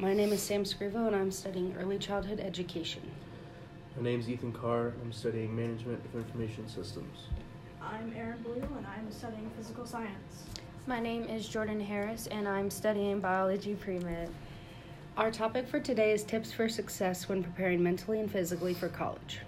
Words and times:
My 0.00 0.14
name 0.14 0.32
is 0.32 0.42
Sam 0.42 0.64
Scrivo, 0.64 1.06
and 1.06 1.14
I'm 1.14 1.30
studying 1.30 1.76
early 1.78 1.98
childhood 1.98 2.40
education. 2.40 3.02
My 3.98 4.02
name 4.02 4.18
is 4.18 4.30
Ethan 4.30 4.54
Carr. 4.54 4.94
I'm 5.02 5.12
studying 5.12 5.54
Management 5.54 6.02
of 6.06 6.14
Information 6.14 6.66
Systems. 6.66 7.26
I'm 7.82 8.10
Arin 8.12 8.42
Blue, 8.42 8.62
and 8.78 8.86
I'm 8.86 9.12
studying 9.12 9.50
physical 9.58 9.84
science. 9.84 10.44
My 10.86 11.00
name 11.00 11.24
is 11.24 11.46
Jordyn 11.46 11.84
Harris, 11.84 12.28
and 12.28 12.48
I'm 12.48 12.70
studying 12.70 13.20
biology 13.20 13.74
pre 13.74 13.98
med. 13.98 14.30
Our 15.18 15.30
topic 15.30 15.68
for 15.68 15.80
today 15.80 16.12
is 16.12 16.24
tips 16.24 16.50
for 16.50 16.66
success 16.66 17.28
when 17.28 17.42
preparing 17.42 17.82
mentally 17.82 18.20
and 18.20 18.32
physically 18.32 18.72
for 18.72 18.88
college. 18.88 19.40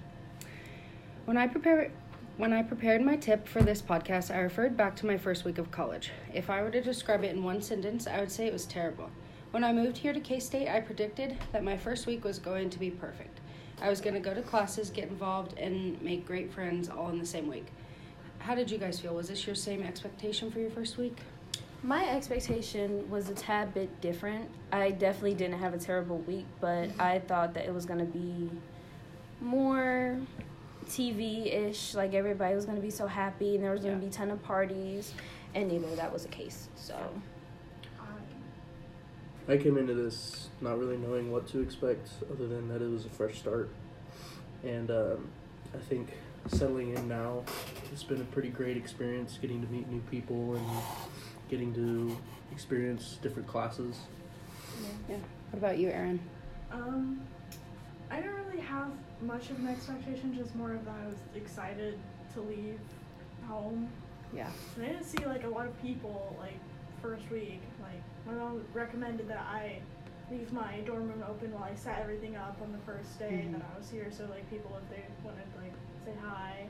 When 1.25 1.39
I 1.39 1.47
prepare 1.47 1.91
when 2.37 2.53
I 2.53 2.63
prepared 2.63 3.01
my 3.01 3.17
tip 3.17 3.49
for 3.49 3.63
this 3.63 3.81
podcast, 3.81 4.31
I 4.31 4.41
referred 4.41 4.77
back 4.77 4.97
to 4.97 5.07
my 5.07 5.17
first 5.17 5.47
week 5.47 5.57
of 5.57 5.71
college. 5.71 6.11
If 6.35 6.51
I 6.51 6.61
were 6.61 6.71
to 6.73 6.83
describe 6.83 7.25
it 7.25 7.35
in 7.35 7.43
one 7.43 7.63
sentence, 7.63 8.07
I 8.07 8.21
would 8.21 8.31
say 8.31 8.47
it 8.47 8.53
was 8.53 8.67
terrible. 8.67 9.09
When 9.53 9.65
I 9.65 9.73
moved 9.75 9.99
here 9.99 10.15
to 10.15 10.21
K-State, 10.21 10.67
I 10.69 10.81
predicted 10.81 11.37
that 11.53 11.63
my 11.63 11.77
first 11.77 12.07
week 12.07 12.25
was 12.25 12.39
going 12.39 12.71
to 12.71 12.79
be 12.79 12.91
perfect. 12.91 13.41
I 13.83 13.91
was 13.91 14.01
going 14.01 14.15
to 14.15 14.21
go 14.21 14.33
to 14.33 14.41
classes, 14.41 14.89
get 14.89 15.09
involved, 15.11 15.59
and 15.59 16.01
make 16.01 16.27
great 16.27 16.51
friends 16.51 16.89
all 16.89 17.11
in 17.11 17.19
the 17.19 17.27
same 17.27 17.49
week. 17.49 17.67
How 18.39 18.55
did 18.55 18.71
you 18.71 18.79
guys 18.79 18.99
feel? 18.99 19.15
Was 19.15 19.29
this 19.29 19.47
your 19.47 19.55
same 19.55 19.83
expectation 19.83 20.51
for 20.51 20.59
your 20.59 20.71
first 20.71 20.97
week? 20.97 21.19
My 21.83 22.09
expectation 22.09 23.11
was 23.11 23.29
a 23.29 23.35
tad 23.35 23.75
bit 23.75 24.01
different. 24.01 24.49
I 24.73 24.91
definitely 24.91 25.35
didn't 25.35 25.59
have 25.59 25.75
a 25.75 25.79
terrible 25.79 26.19
week, 26.21 26.47
but 26.61 26.89
mm-hmm. 26.89 27.01
I 27.03 27.19
thought 27.19 27.53
that 27.53 27.67
it 27.67 27.75
was 27.75 27.85
going 27.85 27.99
to 28.01 28.07
be 28.07 28.51
more 29.43 30.19
TV 30.87 31.53
ish. 31.53 31.93
Like 31.95 32.15
everybody 32.15 32.55
was 32.55 32.65
going 32.65 32.77
to 32.77 32.83
be 32.83 32.91
so 32.91 33.07
happy 33.07 33.57
and 33.57 33.63
there 33.63 33.73
was 33.73 33.83
going 33.83 33.97
to 34.01 34.01
Yeah. 34.01 34.09
be 34.09 34.15
a 34.15 34.17
ton 34.17 34.31
of 34.31 34.43
parties, 34.43 35.13
and 35.55 35.69
neither 35.71 35.95
that 35.97 36.11
was 36.11 36.23
the 36.23 36.29
case. 36.31 36.69
So, 36.75 36.97
I 39.49 39.57
came 39.57 39.77
into 39.77 39.95
this 39.95 40.49
not 40.61 40.79
really 40.79 40.97
knowing 40.97 41.33
what 41.33 41.49
to 41.49 41.61
expect, 41.61 42.09
other 42.31 42.47
than 42.47 42.69
that 42.69 42.81
it 42.81 42.91
was 42.91 43.05
a 43.05 43.11
fresh 43.11 43.39
start. 43.39 43.71
And 44.63 44.91
um, 44.91 45.29
I 45.75 45.79
think 45.79 46.11
settling 46.47 46.95
in 46.97 47.09
now, 47.09 47.43
it's 47.93 48.05
been 48.05 48.21
a 48.21 48.25
pretty 48.27 48.51
great 48.51 48.77
experience 48.77 49.39
getting 49.41 49.61
to 49.65 49.73
meet 49.73 49.89
new 49.89 50.01
people 50.11 50.55
and 50.55 50.67
getting 51.49 51.75
to 51.75 52.17
experience 52.53 53.19
different 53.21 53.49
classes. 53.49 53.99
Yeah. 55.09 55.17
What 55.51 55.59
about 55.59 55.79
you, 55.79 55.89
Arin? 55.89 56.19
Um, 56.71 57.21
I 58.11 58.21
don't 58.21 58.35
really 58.47 58.61
have 58.63 58.91
much 59.23 59.51
of 59.51 59.59
an 59.59 59.69
expectation, 59.69 60.37
just 60.37 60.55
more 60.55 60.73
of 60.73 60.85
that 60.85 60.95
I 61.05 61.07
was 61.07 61.17
excited 61.35 61.99
to 62.35 62.41
leave 62.41 62.79
home. 63.49 63.89
Yeah. 64.35 64.51
And 64.77 64.85
I 64.85 64.89
didn't 64.89 65.05
see 65.05 65.25
like 65.27 65.45
a 65.45 65.49
lot 65.49 65.67
of 65.67 65.83
people 65.83 66.37
like 66.39 66.59
first 67.03 67.29
week. 67.31 67.61
Like 67.83 68.03
my 68.33 68.39
mom 68.45 68.65
recommended 68.75 69.29
that 69.29 69.39
I 69.39 69.79
leave 70.31 70.53
my 70.53 70.81
dorm 70.87 71.09
room 71.09 71.23
open 71.29 71.53
while 71.53 71.65
I 71.65 71.75
set 71.75 71.99
everything 72.01 72.37
up 72.37 72.57
on 72.63 72.73
the 72.73 72.79
first 72.79 73.19
day 73.19 73.45
Mhm. 73.47 73.53
that 73.53 73.63
I 73.75 73.79
was 73.79 73.91
here, 73.91 74.11
so 74.11 74.25
like 74.27 74.49
people 74.49 74.71
if 74.83 74.89
they 74.91 75.03
wanted 75.25 75.45
to 75.55 75.61
like 75.61 75.73
say 76.05 76.13
hi, 76.23 76.67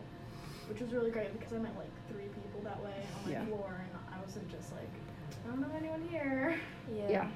which 0.69 0.81
was 0.81 0.93
really 0.93 1.11
great 1.11 1.33
because 1.39 1.53
I 1.53 1.59
met 1.59 1.77
like 1.77 1.91
three 2.09 2.27
people 2.29 2.61
that 2.65 2.83
way 2.83 2.95
on 3.19 3.25
my 3.27 3.31
Yeah. 3.33 3.45
floor, 3.47 3.75
and 3.79 4.15
I 4.17 4.21
wasn't 4.21 4.49
just 4.51 4.73
like 4.73 4.89
I 5.45 5.49
don't 5.51 5.61
know 5.61 5.77
anyone 5.77 6.03
here. 6.09 6.57
yeah. 6.95 7.09
Yeah. 7.11 7.31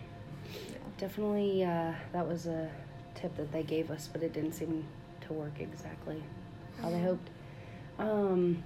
Definitely, 0.98 1.64
uh, 1.64 1.92
that 2.12 2.26
was 2.26 2.46
a 2.46 2.70
tip 3.14 3.34
that 3.36 3.52
they 3.52 3.62
gave 3.62 3.90
us, 3.90 4.08
but 4.12 4.22
it 4.22 4.32
didn't 4.32 4.52
seem 4.52 4.84
to 5.22 5.32
work 5.32 5.60
exactly 5.60 6.22
how 6.80 6.90
they 6.90 6.98
Mhm. 6.98 7.04
hoped. 7.04 7.30
Um, 7.98 8.62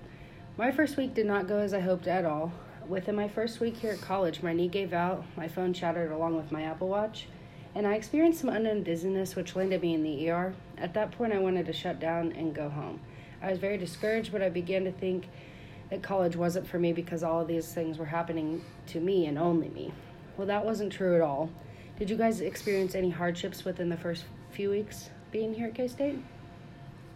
my 0.56 0.70
first 0.70 0.97
week 0.97 1.14
did 1.14 1.27
not 1.27 1.47
go 1.47 1.58
as 1.58 1.72
I 1.75 1.81
hoped 1.81 2.06
at 2.06 2.25
all. 2.25 2.53
Within 2.91 3.14
my 3.14 3.28
first 3.28 3.60
week 3.60 3.77
here 3.77 3.92
at 3.92 4.00
college, 4.00 4.42
my 4.42 4.52
knee 4.52 4.66
gave 4.66 4.92
out, 4.92 5.24
my 5.36 5.46
phone 5.46 5.72
shattered 5.72 6.10
along 6.10 6.36
with 6.36 6.50
my 6.50 6.64
Apple 6.64 6.88
Watch, 6.88 7.28
and 7.72 7.86
I 7.86 7.94
experienced 7.94 8.41
some 8.41 8.48
unknown 8.48 8.82
dizziness, 8.82 9.36
which 9.36 9.55
landed 9.55 9.80
me 9.80 9.94
in 9.94 10.02
the 10.02 10.28
ER. 10.28 10.52
At 10.77 10.92
that 10.94 11.12
point, 11.12 11.32
I 11.32 11.38
wanted 11.38 11.66
to 11.66 11.72
shut 11.72 12.00
down 12.00 12.32
and 12.32 12.52
go 12.52 12.69
home. 12.69 12.98
I 13.41 13.48
was 13.48 13.60
very 13.60 13.78
discouraged, 13.78 14.32
but 14.32 14.42
I 14.42 14.48
began 14.48 14.82
to 14.86 14.91
think 14.91 15.28
that 15.91 16.03
college 16.03 16.34
wasn't 16.34 16.66
for 16.66 16.81
me 16.81 16.92
because 16.92 17.22
all 17.22 17.41
of 17.41 17.47
these 17.47 17.72
things 17.72 17.97
were 17.97 18.06
happening 18.06 18.65
to 18.88 18.98
me 18.98 19.26
and 19.26 19.38
only 19.38 19.69
me. 19.69 19.92
Well, 20.36 20.48
that 20.48 20.65
wasn't 20.65 20.92
true 20.92 21.15
at 21.15 21.20
all. 21.20 21.48
Did 21.97 22.10
you 22.10 22.16
guys 22.16 22.41
experience 22.41 22.97
any 22.97 23.10
hardships 23.10 23.65
within 23.65 23.88
the 23.88 23.97
first 23.97 24.25
few 24.50 24.69
weeks 24.69 25.10
being 25.31 25.54
here 25.54 25.69
at 25.69 25.76
K-State? 25.76 26.19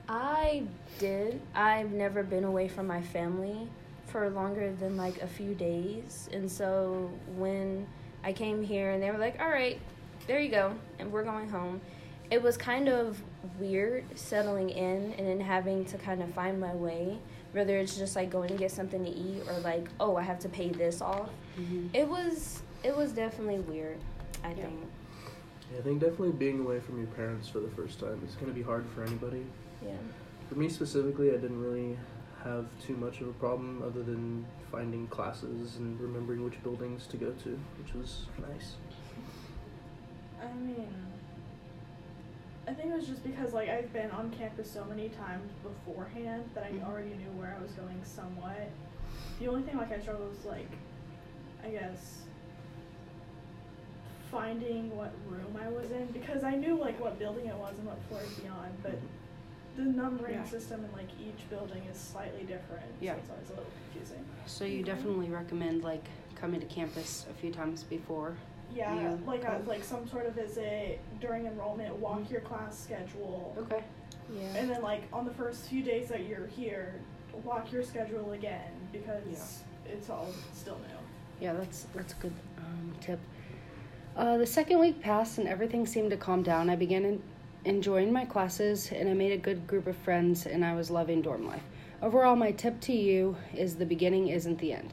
I 0.09 0.63
did. 1.01 1.41
I've 1.53 1.91
never 1.91 2.23
been 2.23 2.45
away 2.45 2.69
from 2.69 2.87
my 2.87 3.03
family 3.03 3.69
for 4.15 4.31
longer 4.31 4.73
than 4.79 4.97
like 4.97 5.21
a 5.23 5.27
few 5.27 5.57
days. 5.57 6.29
And 6.33 6.49
so 6.49 7.11
when 7.37 7.85
I 8.23 8.33
came 8.33 8.63
here 8.63 8.93
and 8.93 9.03
they 9.03 9.11
were 9.11 9.19
like, 9.19 9.41
all 9.41 9.49
right, 9.49 9.81
there 10.29 10.39
you 10.39 10.53
go, 10.53 10.73
and 11.01 11.11
we're 11.11 11.25
going 11.25 11.49
home, 11.49 11.81
it 12.31 12.41
was 12.41 12.57
kind 12.57 12.89
of 12.89 13.21
weird 13.59 14.05
settling 14.15 14.71
in 14.71 15.15
and 15.19 15.27
then 15.27 15.41
having 15.41 15.85
to 15.87 15.99
kind 15.99 16.23
of 16.23 16.33
find 16.33 16.61
my 16.61 16.73
way. 16.77 17.19
Whether 17.51 17.77
it's 17.77 17.97
just 17.99 18.15
like 18.15 18.31
going 18.31 18.51
to 18.51 18.55
get 18.57 18.71
something 18.71 19.05
to 19.05 19.11
eat 19.11 19.43
or 19.49 19.59
like, 19.61 19.89
oh, 19.99 20.15
I 20.17 20.23
have 20.23 20.39
to 20.41 20.49
pay 20.49 20.69
this 20.71 21.01
off. 21.01 21.31
Mm-hmm. 21.59 21.89
It 21.93 22.09
was 22.09 22.63
it 22.85 22.97
was 22.97 23.11
definitely 23.13 23.61
weird, 23.61 23.99
I 24.45 24.51
Yeah. 24.51 24.55
think. 24.55 24.81
Yeah, 25.73 25.79
I 25.79 25.83
think 25.83 26.01
definitely 26.01 26.33
being 26.33 26.61
away 26.61 26.79
from 26.79 26.99
your 26.99 27.07
parents 27.09 27.49
for 27.49 27.59
the 27.59 27.69
first 27.71 27.99
time 27.99 28.23
is 28.29 28.35
going 28.37 28.47
to 28.47 28.53
be 28.53 28.63
hard 28.63 28.85
for 28.95 29.03
anybody. 29.03 29.45
Yeah. 29.85 29.93
For 30.49 30.55
me 30.57 30.69
specifically, 30.69 31.31
I 31.31 31.37
didn't 31.37 31.61
really 31.61 31.97
have 32.45 32.67
too 32.87 32.95
much 32.97 33.21
of 33.21 33.29
a 33.29 33.33
problem 33.33 33.83
other 33.83 34.03
than 34.03 34.45
finding 34.71 35.07
classes 35.09 35.77
and 35.77 35.99
remembering 35.99 36.45
which 36.45 36.63
buildings 36.63 37.07
to 37.07 37.17
go 37.17 37.31
to, 37.43 37.59
which 37.83 37.95
was 37.95 38.27
nice. 38.39 38.75
I 40.43 40.53
mean, 40.55 40.89
I 42.69 42.75
think 42.75 42.91
it 42.93 42.97
was 42.97 43.07
just 43.07 43.25
because 43.25 43.53
like 43.55 43.69
I've 43.71 43.93
been 43.93 44.11
on 44.11 44.31
campus 44.31 44.71
so 44.71 44.85
many 44.85 45.09
times 45.09 45.51
beforehand 45.63 46.45
that 46.55 46.65
I 46.65 46.73
Mhm. 46.73 46.87
already 46.87 47.15
knew 47.15 47.31
where 47.39 47.57
I 47.59 47.63
was 47.63 47.73
going 47.73 48.03
somewhat. 48.05 48.69
The 49.39 49.49
only 49.49 49.63
thing 49.63 49.77
like 49.79 49.91
I 49.91 49.99
struggled 50.01 50.29
was 50.29 50.45
like, 50.45 50.69
I 51.63 51.71
guess, 51.71 52.23
finding 54.31 54.95
what 54.97 55.13
room 55.29 55.57
I 55.63 55.69
was 55.71 55.91
in 55.93 56.07
because 56.09 56.43
I 56.45 56.57
knew 56.57 56.77
like 56.79 56.99
what 57.01 57.19
building 57.19 57.47
it 57.47 57.55
was 57.55 57.75
and 57.79 57.87
what 57.87 58.03
floor 58.09 58.21
it'd 58.21 58.43
be 58.43 58.49
on, 58.49 58.69
but 58.83 58.99
the 59.77 59.83
numbering 59.83 60.35
Yeah. 60.35 60.45
system 60.45 60.85
in 60.85 60.93
like 60.93 61.09
each 61.21 61.49
building 61.51 61.83
is 61.91 61.99
slightly 61.99 62.43
different. 62.43 62.85
Yeah. 63.01 63.15
So 63.15 63.19
it's 63.21 63.31
always 63.31 63.49
a 63.49 63.53
little 63.53 63.67
confusing. 63.93 64.25
So 64.47 64.65
you 64.65 64.83
definitely 64.83 65.29
recommend 65.31 65.83
like 65.83 66.05
coming 66.37 66.61
to 66.61 66.67
campus 66.67 67.27
a 67.31 67.35
few 67.35 67.51
times 67.53 67.83
before. 67.83 68.35
Yeah, 68.75 68.95
Yeah. 68.95 69.17
like 69.27 69.45
a, 69.45 69.61
like 69.67 69.85
some 69.85 70.07
sort 70.09 70.27
of 70.27 70.35
visit 70.35 70.99
during 71.21 71.47
enrollment, 71.47 71.95
walk 71.97 72.21
Mhm. 72.21 72.31
your 72.31 72.41
class 72.43 72.79
schedule. 72.79 73.55
Okay. 73.59 73.83
Yeah. 74.33 74.43
And 74.57 74.71
then 74.71 74.83
like 74.83 75.03
on 75.13 75.25
the 75.25 75.35
first 75.35 75.67
few 75.69 75.83
days 75.83 76.09
that 76.09 76.27
you're 76.27 76.47
here, 76.47 76.95
walk 77.45 77.71
your 77.73 77.83
schedule 77.83 78.33
again 78.33 78.71
because 78.93 79.63
it's 79.87 80.09
all 80.11 80.29
still 80.55 80.77
new. 80.79 80.99
Yeah, 81.41 81.53
that's 81.55 81.87
that's 81.95 82.13
a 82.13 82.17
good 82.17 82.33
um, 82.59 82.95
tip. 83.01 83.19
Uh, 84.17 84.39
the 84.39 84.47
second 84.47 84.79
week 84.79 85.01
passed 85.01 85.39
and 85.39 85.49
everything 85.49 85.87
seemed 85.87 86.11
to 86.11 86.17
calm 86.17 86.43
down. 86.45 86.71
I 86.71 86.77
began 86.77 87.05
en- 87.05 87.23
enjoying 87.65 88.13
my 88.13 88.25
classes 88.25 88.91
and 88.93 89.09
I 89.09 89.15
made 89.15 89.33
a 89.33 89.39
good 89.39 89.67
group 89.67 89.87
of 89.87 89.97
friends 89.97 90.47
and 90.47 90.65
I 90.65 90.75
was 90.75 90.91
loving 90.91 91.23
dorm 91.23 91.47
life. 91.47 91.63
Overall, 92.03 92.37
my 92.37 92.53
tip 92.53 92.81
to 92.83 92.93
you 92.93 93.37
is 93.55 93.77
the 93.77 93.87
beginning 93.87 94.29
isn't 94.29 94.59
the 94.59 94.73
end. 94.73 94.93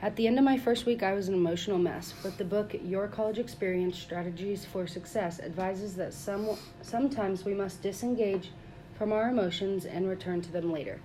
At 0.00 0.16
the 0.16 0.26
end 0.26 0.38
of 0.38 0.44
my 0.44 0.58
first 0.58 0.84
week, 0.84 1.02
I 1.02 1.14
was 1.14 1.28
an 1.28 1.34
emotional 1.34 1.78
mess, 1.78 2.12
but 2.22 2.36
the 2.36 2.44
book 2.44 2.74
Your 2.84 3.06
College 3.06 3.38
Experience 3.38 3.98
Strategies 3.98 4.64
for 4.64 4.86
Success 4.86 5.40
advises 5.40 5.94
that 5.94 6.12
some, 6.12 6.56
sometimes 6.82 7.44
we 7.44 7.54
must 7.54 7.82
disengage 7.82 8.50
from 8.98 9.12
our 9.12 9.28
emotions 9.28 9.84
and 9.84 10.08
return 10.08 10.40
to 10.42 10.52
them 10.52 10.72
later. 10.72 11.00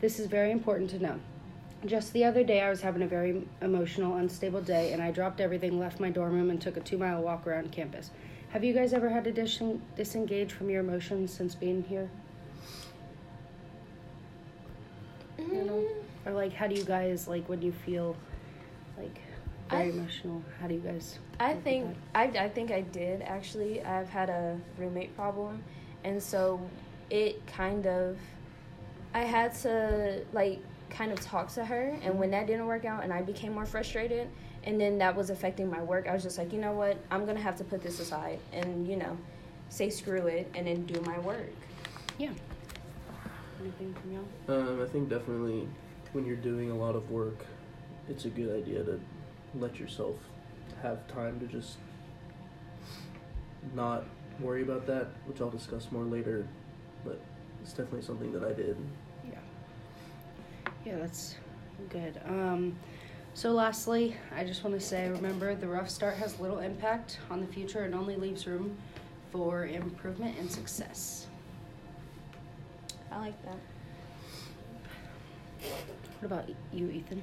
This 0.00 0.18
is 0.18 0.26
very 0.26 0.50
important 0.50 0.90
to 0.90 0.98
know. 0.98 1.20
Just 1.86 2.12
the 2.12 2.24
other 2.24 2.44
day, 2.44 2.60
I 2.60 2.70
was 2.70 2.82
having 2.82 3.02
a 3.02 3.06
very 3.06 3.46
emotional, 3.62 4.16
unstable 4.16 4.60
day, 4.60 4.92
and 4.92 5.00
I 5.00 5.10
dropped 5.10 5.40
everything, 5.40 5.78
left 5.78 5.98
my 5.98 6.10
dorm 6.10 6.34
room, 6.34 6.50
and 6.50 6.60
took 6.60 6.76
a 6.76 6.80
two 6.80 6.98
mile 6.98 7.22
walk 7.22 7.46
around 7.46 7.72
campus. 7.72 8.10
Have 8.50 8.64
you 8.64 8.72
guys 8.72 8.92
ever 8.92 9.08
had 9.08 9.24
to 9.24 9.32
dis- 9.32 9.62
disengage 9.96 10.52
from 10.52 10.70
your 10.70 10.80
emotions 10.80 11.32
since 11.32 11.54
being 11.54 11.82
here? 11.84 12.10
You 15.38 15.64
know? 15.64 15.84
Mm. 15.84 15.86
Or, 16.26 16.32
like, 16.32 16.52
how 16.52 16.66
do 16.66 16.74
you 16.74 16.84
guys, 16.84 17.28
like, 17.28 17.48
when 17.48 17.62
you 17.62 17.72
feel, 17.72 18.16
like, 18.98 19.20
very 19.70 19.84
I- 19.84 19.86
emotional, 19.86 20.42
how 20.60 20.66
do 20.66 20.74
you 20.74 20.80
guys? 20.80 21.18
I 21.40 21.54
think 21.54 21.96
I, 22.14 22.24
I 22.24 22.48
think 22.50 22.70
I 22.70 22.82
did 22.82 23.22
actually. 23.22 23.82
I've 23.82 24.10
had 24.10 24.28
a 24.28 24.60
roommate 24.76 25.16
problem, 25.16 25.64
and 26.04 26.22
so 26.22 26.60
it 27.08 27.44
kind 27.46 27.86
of 27.86 28.18
I 29.14 29.20
had 29.20 29.54
to 29.62 30.22
like 30.32 30.60
kind 30.90 31.12
of 31.12 31.20
talk 31.20 31.48
to 31.54 31.64
her, 31.64 31.98
and 32.02 32.18
when 32.18 32.30
mm-hmm. 32.30 32.32
that 32.32 32.46
didn't 32.46 32.66
work 32.66 32.84
out, 32.84 33.02
and 33.04 33.12
I 33.12 33.22
became 33.22 33.54
more 33.54 33.64
frustrated, 33.64 34.28
and 34.64 34.80
then 34.80 34.98
that 34.98 35.16
was 35.16 35.30
affecting 35.30 35.70
my 35.70 35.82
work. 35.82 36.06
I 36.08 36.12
was 36.12 36.22
just 36.22 36.38
like, 36.38 36.52
you 36.52 36.60
know 36.60 36.72
what, 36.72 36.98
I'm 37.10 37.24
gonna 37.26 37.40
have 37.40 37.56
to 37.58 37.64
put 37.64 37.82
this 37.82 38.00
aside, 38.00 38.38
and 38.52 38.86
you 38.86 38.96
know, 38.96 39.16
say 39.68 39.90
screw 39.90 40.26
it, 40.26 40.50
and 40.54 40.66
then 40.66 40.84
do 40.86 41.00
my 41.02 41.18
work. 41.20 41.52
Yeah. 42.18 42.30
Anything 43.60 43.94
from 43.94 44.12
y'all? 44.12 44.60
Um, 44.60 44.82
I 44.82 44.86
think 44.86 45.08
definitely 45.08 45.68
when 46.12 46.24
you're 46.24 46.36
doing 46.36 46.70
a 46.70 46.76
lot 46.76 46.96
of 46.96 47.10
work, 47.10 47.44
it's 48.08 48.24
a 48.24 48.28
good 48.28 48.54
idea 48.56 48.82
to 48.84 49.00
let 49.54 49.78
yourself 49.78 50.16
have 50.82 51.06
time 51.08 51.38
to 51.40 51.46
just 51.46 51.76
not 53.74 54.04
worry 54.40 54.62
about 54.62 54.86
that, 54.86 55.08
which 55.26 55.40
I'll 55.40 55.50
discuss 55.50 55.92
more 55.92 56.04
later. 56.04 56.46
But 57.04 57.20
it's 57.62 57.72
definitely 57.72 58.02
something 58.02 58.32
that 58.32 58.44
I 58.44 58.52
did. 58.52 58.76
Yeah. 59.24 59.38
Yeah, 60.84 60.96
that's 60.96 61.36
good. 61.88 62.20
Um, 62.26 62.76
so, 63.34 63.52
lastly, 63.52 64.16
I 64.34 64.44
just 64.44 64.64
want 64.64 64.78
to 64.78 64.84
say 64.84 65.08
remember, 65.08 65.54
the 65.54 65.68
rough 65.68 65.88
start 65.88 66.16
has 66.16 66.38
little 66.40 66.58
impact 66.58 67.18
on 67.30 67.40
the 67.40 67.46
future 67.46 67.84
and 67.84 67.94
only 67.94 68.16
leaves 68.16 68.46
room 68.46 68.76
for 69.32 69.66
improvement 69.66 70.36
and 70.38 70.50
success. 70.50 71.26
I 73.10 73.18
like 73.20 73.42
that. 73.44 73.56
What 76.20 76.26
about 76.26 76.48
you, 76.72 76.90
Ethan? 76.90 77.22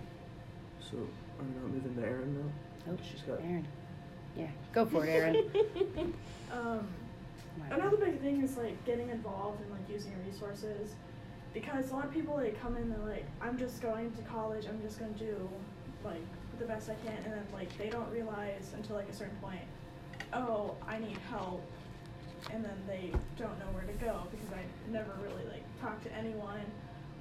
So 0.79 0.97
are 0.97 1.43
we 1.43 1.53
not 1.61 1.71
moving 1.71 1.95
to 1.95 2.01
Arin 2.01 2.33
now? 2.35 2.51
Oh, 2.91 2.97
She's 3.09 3.21
got 3.21 3.39
Arin. 3.41 3.63
Yeah, 4.35 4.47
go 4.73 4.85
for 4.85 5.05
it, 5.05 5.09
Arin. 5.55 6.13
Um, 6.49 6.87
another 7.69 7.97
big 7.97 8.21
thing 8.21 8.41
is 8.41 8.55
like 8.55 8.83
getting 8.85 9.09
involved 9.09 9.61
and 9.61 9.69
like 9.71 9.81
using 9.89 10.13
resources 10.25 10.95
because 11.53 11.91
a 11.91 11.93
lot 11.93 12.05
of 12.05 12.13
people 12.13 12.35
like 12.35 12.59
come 12.61 12.77
in 12.77 12.83
and 12.83 13.05
like 13.05 13.25
I'm 13.41 13.57
just 13.57 13.81
going 13.81 14.11
to 14.13 14.21
college 14.21 14.65
I'm 14.65 14.81
just 14.81 14.97
gonna 14.97 15.11
do 15.11 15.49
like 16.07 16.59
the 16.59 16.65
best 16.65 16.89
I 16.89 16.95
can 17.05 17.17
and 17.23 17.33
then 17.33 17.45
like 17.53 17.75
they 17.77 17.89
don't 17.89 18.09
realize 18.11 18.71
until 18.75 18.95
like 18.95 19.09
a 19.09 19.13
certain 19.13 19.37
point 19.37 19.61
oh 20.33 20.75
I 20.87 20.97
need 20.97 21.17
help 21.29 21.63
and 22.51 22.63
then 22.63 22.77
they 22.87 23.11
don't 23.37 23.57
know 23.59 23.65
where 23.73 23.83
to 23.83 23.93
go 23.93 24.23
because 24.31 24.47
I 24.53 24.91
never 24.91 25.11
really 25.21 25.45
like 25.51 25.63
talked 25.81 26.03
to 26.03 26.13
anyone 26.13 26.65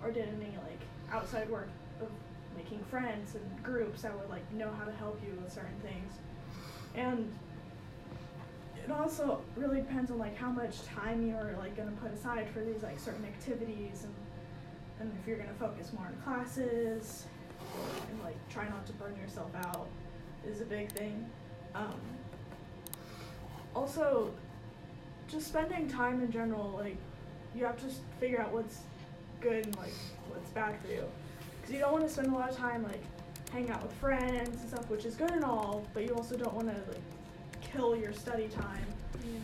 or 0.02 0.10
did 0.10 0.28
any 0.28 0.56
like 0.56 0.80
outside 1.12 1.48
work 1.50 1.68
of 2.00 2.08
making 2.56 2.82
friends 2.90 3.34
and 3.34 3.62
groups 3.62 4.02
that 4.02 4.18
would 4.18 4.30
like 4.30 4.50
know 4.52 4.70
how 4.78 4.84
to 4.84 4.92
help 4.92 5.20
you 5.24 5.38
with 5.42 5.52
certain 5.52 5.78
things. 5.82 6.12
And 6.94 7.32
it 8.84 8.90
also 8.90 9.40
really 9.56 9.80
depends 9.80 10.10
on 10.10 10.18
like 10.18 10.36
how 10.36 10.50
much 10.50 10.82
time 10.84 11.26
you're 11.26 11.54
like 11.58 11.76
gonna 11.76 11.92
put 12.02 12.12
aside 12.12 12.48
for 12.52 12.60
these 12.60 12.82
like 12.82 12.98
certain 12.98 13.24
activities 13.24 14.04
and 14.04 14.14
and 14.98 15.12
if 15.20 15.28
you're 15.28 15.36
gonna 15.36 15.52
focus 15.58 15.92
more 15.92 16.06
on 16.06 16.16
classes 16.24 17.26
and 18.10 18.22
like 18.22 18.36
try 18.48 18.68
not 18.68 18.86
to 18.86 18.92
burn 18.94 19.16
yourself 19.16 19.50
out 19.56 19.86
is 20.46 20.60
a 20.60 20.64
big 20.64 20.90
thing. 20.92 21.28
Um, 21.74 22.00
also, 23.74 24.32
just 25.28 25.48
spending 25.48 25.88
time 25.88 26.20
in 26.22 26.30
general, 26.30 26.74
like 26.78 26.96
you 27.54 27.64
have 27.64 27.78
to 27.78 27.86
figure 28.20 28.40
out 28.40 28.52
what's 28.52 28.80
good 29.40 29.66
and 29.66 29.76
like 29.76 29.92
what's 30.28 30.50
bad 30.50 30.80
for 30.80 30.88
you, 30.88 31.04
because 31.60 31.74
you 31.74 31.80
don't 31.80 31.92
want 31.92 32.04
to 32.04 32.10
spend 32.10 32.28
a 32.28 32.30
lot 32.30 32.50
of 32.50 32.56
time 32.56 32.82
like 32.84 33.02
hanging 33.52 33.70
out 33.70 33.82
with 33.82 33.92
friends 33.94 34.60
and 34.60 34.68
stuff, 34.68 34.88
which 34.88 35.04
is 35.04 35.14
good 35.14 35.30
and 35.30 35.44
all, 35.44 35.84
but 35.94 36.04
you 36.04 36.14
also 36.14 36.36
don't 36.36 36.54
want 36.54 36.68
to 36.68 36.90
like 36.90 37.00
kill 37.60 37.96
your 37.96 38.12
study 38.12 38.48
time. 38.48 38.86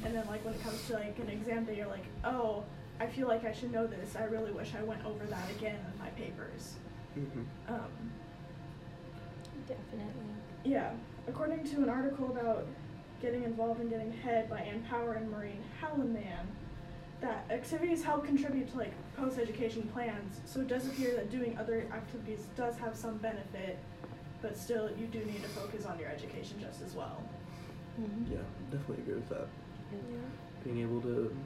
And 0.05 0.14
then 0.14 0.25
like 0.28 0.44
when 0.44 0.55
it 0.55 0.62
comes 0.62 0.87
to 0.88 0.94
like 0.94 1.19
an 1.19 1.28
exam 1.28 1.64
day, 1.64 1.76
you're 1.76 1.87
like, 1.88 2.05
oh, 2.25 2.64
I 3.00 3.06
feel 3.06 3.26
like 3.26 3.44
I 3.44 3.52
should 3.52 3.73
know 3.73 3.87
this. 3.87 4.14
I 4.17 4.25
really 4.25 4.52
wish 4.52 4.73
I 4.78 4.82
went 4.85 5.05
over 5.05 5.25
that 5.25 5.50
again 5.50 5.75
in 5.93 5.99
my 5.99 6.08
papers. 6.11 6.75
hmm 7.14 7.43
Um, 7.69 8.12
Definitely. 9.69 10.25
yeah, 10.64 10.93
according 11.29 11.64
to 11.64 11.76
an 11.82 11.88
article 11.88 12.26
about 12.31 12.67
getting 13.20 13.44
involved 13.44 13.81
in 13.81 13.88
getting 13.88 14.09
ahead 14.11 14.50
by 14.50 14.61
Ann 14.61 14.82
Power 14.91 15.12
and 15.14 15.31
Maureen 15.31 15.62
Hallenman, 15.81 16.47
that 17.20 17.44
activities 17.50 18.03
help 18.03 18.25
contribute 18.26 18.69
to 18.73 18.79
like 18.79 18.93
post-education 19.17 19.88
plans. 19.93 20.41
So 20.44 20.61
it 20.61 20.69
does 20.69 20.87
appear 20.87 21.14
that 21.14 21.31
doing 21.31 21.56
other 21.59 21.87
activities 21.93 22.47
does 22.56 22.76
have 22.79 22.97
some 22.97 23.19
benefit, 23.19 23.79
but 24.41 24.56
still 24.59 24.91
you 24.99 25.06
do 25.06 25.20
need 25.25 25.43
to 25.43 25.49
focus 25.50 25.87
on 25.87 25.99
your 26.00 26.09
education 26.09 26.56
just 26.61 26.82
as 26.82 26.94
well. 26.94 27.23
Mhm. 28.00 28.32
Yeah, 28.32 28.38
definitely 28.70 29.03
agree 29.05 29.14
with 29.14 29.29
that. 29.29 29.47
Yeah. 29.93 30.19
Being 30.64 30.79
able 30.79 31.00
to 31.03 31.37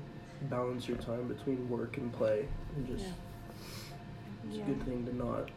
balance 0.48 0.88
your 0.88 0.96
time 0.98 1.28
between 1.28 1.68
work 1.68 1.98
and 1.98 2.10
play 2.12 2.48
and 2.76 2.86
just 2.86 3.04
Yeah. 3.04 3.12
it's 4.48 4.56
Yeah. 4.58 4.64
a 4.64 4.66
good 4.68 4.82
thing 4.84 5.04
to 5.06 5.14
not 5.16 5.50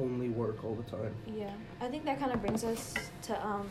only 0.00 0.28
work 0.28 0.64
all 0.64 0.74
the 0.74 0.90
time. 0.90 1.14
Yeah, 1.26 1.52
I 1.80 1.88
think 1.88 2.04
that 2.04 2.18
kind 2.18 2.32
of 2.32 2.40
brings 2.40 2.64
us 2.64 2.94
to, 3.22 3.46
um, 3.46 3.68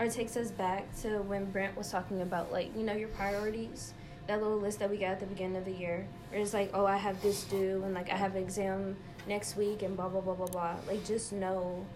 or 0.00 0.08
takes 0.08 0.36
us 0.36 0.50
back 0.50 0.84
to 1.02 1.22
when 1.22 1.46
Brent 1.50 1.76
was 1.76 1.90
talking 1.90 2.22
about, 2.22 2.52
like, 2.52 2.74
you 2.76 2.82
know, 2.82 2.94
your 2.94 3.08
priorities. 3.08 3.94
That 4.26 4.42
little 4.42 4.58
list 4.58 4.78
that 4.80 4.90
we 4.90 4.98
got 4.98 5.12
at 5.12 5.20
the 5.20 5.26
beginning 5.26 5.56
of 5.56 5.64
the 5.64 5.72
year. 5.72 6.06
Where 6.30 6.40
it's 6.40 6.52
like, 6.52 6.70
oh, 6.74 6.84
I 6.84 6.96
have 6.96 7.20
this 7.22 7.44
due, 7.44 7.82
and 7.84 7.94
like, 7.94 8.10
I 8.10 8.16
have 8.16 8.36
an 8.36 8.42
exam 8.42 8.96
next 9.26 9.56
week, 9.56 9.82
and 9.82 9.96
blah, 9.96 10.08
blah, 10.08 10.20
blah, 10.20 10.34
blah, 10.34 10.46
blah. 10.46 10.74
Like, 10.86 11.04
just 11.06 11.32
know, 11.32 11.86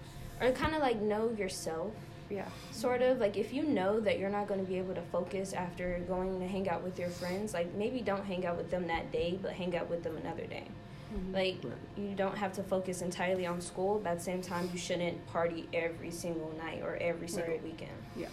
or 0.40 0.50
kind 0.52 0.74
of 0.74 0.80
like 0.80 1.00
know 1.00 1.30
yourself. 1.30 1.92
Yeah. 2.30 2.48
Sort 2.70 3.02
of 3.02 3.18
like 3.18 3.36
if 3.36 3.52
you 3.52 3.62
know 3.64 4.00
that 4.00 4.18
you're 4.18 4.30
not 4.30 4.48
going 4.48 4.60
to 4.60 4.66
be 4.66 4.78
able 4.78 4.94
to 4.94 5.02
focus 5.02 5.52
after 5.52 5.98
going 6.08 6.40
to 6.40 6.46
hang 6.48 6.66
out 6.66 6.82
with 6.82 6.98
your 6.98 7.10
friends, 7.10 7.52
like 7.52 7.74
maybe 7.74 8.00
don't 8.00 8.24
hang 8.24 8.46
out 8.46 8.56
with 8.56 8.70
them 8.70 8.86
that 8.86 9.12
day, 9.12 9.38
but 9.42 9.52
hang 9.52 9.76
out 9.76 9.90
with 9.90 10.02
them 10.02 10.16
another 10.16 10.46
day. 10.46 10.66
Mhm. 11.12 11.32
Like 11.34 11.58
Right. 11.62 11.72
you 11.96 12.14
don't 12.14 12.36
have 12.36 12.52
to 12.54 12.62
focus 12.62 13.02
entirely 13.02 13.46
on 13.46 13.60
school, 13.60 14.00
but 14.02 14.10
at 14.10 14.18
the 14.18 14.24
same 14.24 14.40
time 14.42 14.68
you 14.72 14.78
shouldn't 14.78 15.24
party 15.26 15.68
every 15.72 16.10
single 16.10 16.52
night 16.58 16.82
or 16.82 16.96
every 16.96 17.28
single 17.28 17.52
Right. 17.54 17.62
weekend. 17.64 17.92
Yeah. 18.16 18.28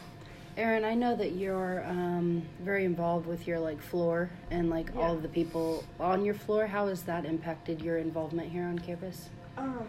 Arin, 0.57 0.83
I 0.83 0.93
know 0.93 1.15
that 1.15 1.33
you're 1.33 1.85
um, 1.85 2.43
very 2.59 2.83
involved 2.83 3.25
with 3.25 3.47
your 3.47 3.59
like 3.59 3.81
floor 3.81 4.29
and 4.51 4.69
like 4.69 4.93
all 4.95 5.13
of 5.15 5.21
the 5.21 5.29
people 5.29 5.83
on 5.99 6.25
your 6.25 6.33
floor. 6.33 6.67
How 6.67 6.87
has 6.87 7.03
that 7.03 7.25
impacted 7.25 7.81
your 7.81 7.97
involvement 7.97 8.49
here 8.51 8.65
on 8.65 8.77
campus? 8.79 9.29
Um, 9.57 9.87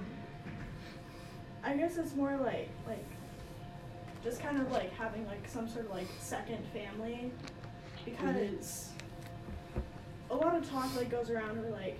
I 1.64 1.76
guess 1.76 1.96
it's 1.96 2.14
more 2.14 2.36
like 2.36 2.68
like 2.86 3.04
just 4.22 4.40
kind 4.40 4.60
of 4.60 4.70
like 4.70 4.92
having 4.96 5.26
like 5.26 5.48
some 5.48 5.68
sort 5.68 5.86
of 5.86 5.90
like 5.92 6.06
second 6.18 6.64
family 6.72 7.32
because 8.04 8.90
a 10.30 10.34
lot 10.36 10.54
of 10.54 10.68
talk 10.70 10.94
like 10.96 11.10
goes 11.10 11.30
around 11.30 11.58
and 11.58 11.72
like 11.72 11.98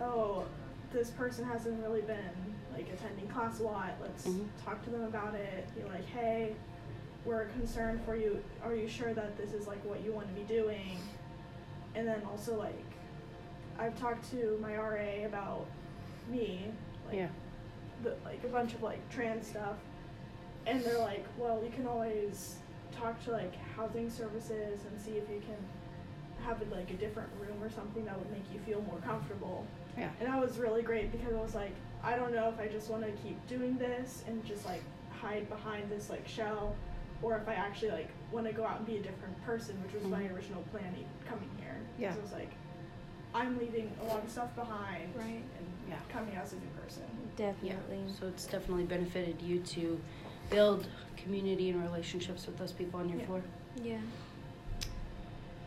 oh 0.00 0.44
this 0.92 1.10
person 1.10 1.44
hasn't 1.44 1.82
really 1.82 2.00
been 2.02 2.54
like 2.72 2.88
attending 2.92 3.26
class 3.28 3.60
a 3.60 3.62
lot 3.62 3.92
let's 4.00 4.26
Mhm. 4.26 4.46
talk 4.64 4.82
to 4.84 4.90
them 4.90 5.02
about 5.04 5.34
it 5.34 5.68
be 5.74 5.82
like 5.84 6.04
hey 6.06 6.54
we're 7.24 7.46
concerned 7.46 8.00
for 8.04 8.16
you 8.16 8.42
are 8.64 8.74
you 8.74 8.88
sure 8.88 9.12
that 9.12 9.36
this 9.36 9.52
is 9.52 9.66
like 9.66 9.84
what 9.84 10.02
you 10.04 10.12
want 10.12 10.28
to 10.28 10.34
be 10.34 10.46
doing 10.46 10.96
and 11.94 12.06
then 12.06 12.22
also 12.30 12.56
like 12.58 12.84
i've 13.78 13.98
talked 13.98 14.28
to 14.30 14.58
my 14.62 14.76
ra 14.76 15.26
about 15.26 15.66
me 16.28 16.70
like 17.06 17.16
yeah. 17.16 17.28
the, 18.02 18.14
like 18.24 18.42
a 18.44 18.48
bunch 18.48 18.74
of 18.74 18.82
like 18.82 19.00
trans 19.10 19.46
stuff 19.48 19.76
and 20.66 20.82
they're 20.84 20.98
like 20.98 21.26
well 21.38 21.60
you 21.62 21.70
can 21.70 21.86
always 21.86 22.56
talk 22.92 23.22
to 23.24 23.30
like 23.32 23.54
housing 23.76 24.08
services 24.08 24.80
and 24.90 25.00
see 25.00 25.12
if 25.12 25.28
you 25.28 25.40
can 25.40 25.56
have 26.48 26.62
it 26.62 26.72
like 26.72 26.90
a 26.90 26.94
different 26.94 27.28
room 27.40 27.62
or 27.62 27.68
something 27.70 28.04
that 28.06 28.18
would 28.18 28.30
make 28.32 28.44
you 28.52 28.58
feel 28.60 28.80
more 28.82 28.98
comfortable 29.04 29.66
Yeah. 29.98 30.08
and 30.18 30.28
that 30.28 30.40
was 30.40 30.56
really 30.58 30.82
great 30.82 31.12
because 31.12 31.34
I 31.34 31.40
was 31.40 31.54
like, 31.54 31.72
I 32.02 32.16
don't 32.16 32.32
know 32.34 32.48
if 32.48 32.58
I 32.58 32.68
just 32.68 32.88
want 32.90 33.02
to 33.04 33.10
keep 33.22 33.36
doing 33.46 33.76
this 33.76 34.24
and 34.26 34.42
just 34.46 34.64
like 34.64 34.82
hide 35.20 35.48
behind 35.50 35.90
this 35.90 36.08
like 36.08 36.26
shell, 36.26 36.74
or 37.22 37.36
if 37.36 37.48
I 37.48 37.54
actually 37.54 37.90
like 37.90 38.08
want 38.32 38.46
to 38.46 38.52
go 38.52 38.64
out 38.64 38.78
and 38.78 38.86
be 38.86 38.96
a 38.96 39.02
different 39.02 39.34
person, 39.44 39.76
which 39.82 39.92
was 39.92 40.04
my 40.04 40.22
Mhm. 40.22 40.34
original 40.36 40.62
plan 40.70 40.94
e- 40.98 41.04
coming 41.28 41.50
here. 41.58 41.76
Yeah. 41.98 42.12
So 42.12 42.18
it 42.20 42.22
was 42.22 42.32
like, 42.32 42.52
I'm 43.34 43.58
leaving 43.58 43.90
a 44.00 44.04
lot 44.04 44.22
of 44.24 44.30
stuff 44.30 44.54
behind, 44.54 45.14
Right. 45.16 45.42
and 45.58 45.66
Yeah. 45.88 45.96
coming 46.08 46.34
out 46.36 46.44
as 46.44 46.52
a 46.52 46.56
new 46.56 46.70
person. 46.80 47.02
Definitely. 47.36 47.98
Yeah. 48.06 48.12
So 48.18 48.28
it's 48.28 48.46
definitely 48.46 48.84
benefited 48.84 49.42
you 49.42 49.58
to 49.60 50.00
build 50.50 50.86
community 51.16 51.70
and 51.70 51.82
relationships 51.82 52.46
with 52.46 52.56
those 52.56 52.72
people 52.72 53.00
on 53.00 53.08
your 53.08 53.18
Yeah. 53.18 53.26
floor. 53.26 53.42
Yeah. 53.82 53.98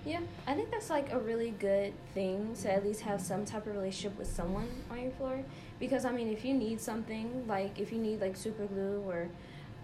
Yeah, 0.06 0.20
I 0.48 0.54
think 0.56 0.72
that's 0.72 0.90
like 0.90 1.12
a 1.12 1.20
really 1.20 1.52
good 1.52 1.94
thing 2.14 2.56
to 2.64 2.72
at 2.74 2.84
least 2.84 3.02
have 3.02 3.22
some 3.22 3.46
type 3.46 3.68
of 3.68 3.76
relationship 3.76 4.18
with 4.18 4.28
someone 4.28 4.68
on 4.90 5.00
your 5.02 5.12
floor. 5.12 5.44
Because 5.80 6.06
I 6.06 6.12
mean, 6.12 6.28
if 6.28 6.44
you 6.44 6.54
need 6.54 6.82
something, 6.82 7.46
like 7.48 7.80
if 7.80 7.92
you 7.92 8.00
need 8.00 8.20
like 8.22 8.36
super 8.36 8.66
glue 8.66 9.04
or 9.08 9.28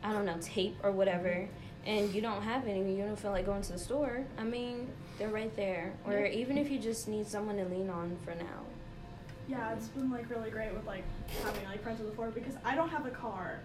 I 0.03 0.11
don't 0.13 0.25
know, 0.25 0.37
tape 0.41 0.75
or 0.83 0.91
whatever, 0.91 1.47
and 1.85 2.13
you 2.13 2.21
don't 2.21 2.41
have 2.41 2.67
any, 2.67 2.95
you 2.95 3.03
don't 3.03 3.17
feel 3.17 3.31
like 3.31 3.45
going 3.45 3.61
to 3.61 3.71
the 3.73 3.77
store, 3.79 4.25
I 4.37 4.43
mean, 4.43 4.89
they're 5.19 5.29
right 5.29 5.55
there. 5.55 5.93
Or 6.05 6.13
Yeah. 6.13 6.27
even 6.39 6.57
if 6.57 6.69
you 6.71 6.79
just 6.79 7.07
need 7.07 7.27
someone 7.27 7.57
to 7.57 7.65
lean 7.65 7.89
on 7.89 8.17
for 8.25 8.33
now. 8.35 8.63
Yeah, 9.47 9.71
it's 9.73 9.87
been 9.87 10.09
like 10.11 10.29
really 10.29 10.49
great 10.49 10.73
with 10.73 10.85
like 10.85 11.03
having 11.43 11.63
like 11.65 11.81
friends 11.83 11.99
on 12.01 12.07
the 12.07 12.11
floor 12.13 12.31
because 12.31 12.55
I 12.65 12.75
don't 12.75 12.89
have 12.89 13.05
a 13.05 13.11
car. 13.11 13.59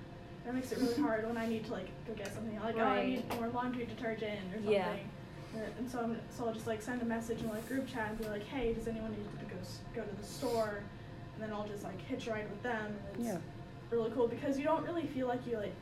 That 0.45 0.55
makes 0.55 0.71
it 0.71 0.79
really 0.79 0.95
hard 1.03 1.27
when 1.27 1.37
I 1.37 1.47
need 1.47 1.65
to 1.65 1.73
like 1.73 1.89
go 2.07 2.13
get 2.15 2.33
something. 2.33 2.59
Like 2.61 2.77
oh, 2.77 2.83
I 2.85 3.07
need 3.07 3.35
more 3.37 3.49
laundry 3.49 3.87
detergent 3.87 4.39
or 4.53 4.57
something. 4.59 4.73
Yeah. 4.73 4.97
And, 5.55 5.63
and 5.79 5.91
so 5.91 6.01
I'm, 6.01 6.17
so 6.37 6.47
I'll 6.47 6.55
just 6.55 6.67
like 6.67 6.81
send 6.83 7.03
a 7.03 7.05
message 7.05 7.41
in 7.43 7.49
like 7.51 7.67
group 7.69 7.87
chat 7.87 8.09
and 8.11 8.19
be 8.19 8.27
like, 8.29 8.47
hey, 8.47 8.73
does 8.73 8.89
anyone 8.89 9.11
need 9.11 9.25
to 9.41 9.45
go 9.55 9.61
go 9.95 10.03
to 10.09 10.17
the 10.17 10.27
store? 10.27 10.83
And 11.35 11.43
then 11.43 11.53
I'll 11.53 11.67
just 11.67 11.85
like 11.85 12.01
hitch 12.07 12.27
a 12.27 12.31
ride 12.33 12.49
with 12.51 12.63
them. 12.63 12.87
And 12.87 13.17
it's 13.21 13.27
Yeah. 13.27 13.39
really 13.91 14.11
cool 14.13 14.29
because 14.29 14.59
you 14.59 14.65
don't 14.65 14.85
really 14.85 15.07
feel 15.07 15.27
like 15.29 15.47
you 15.47 15.57
like. 15.59 15.75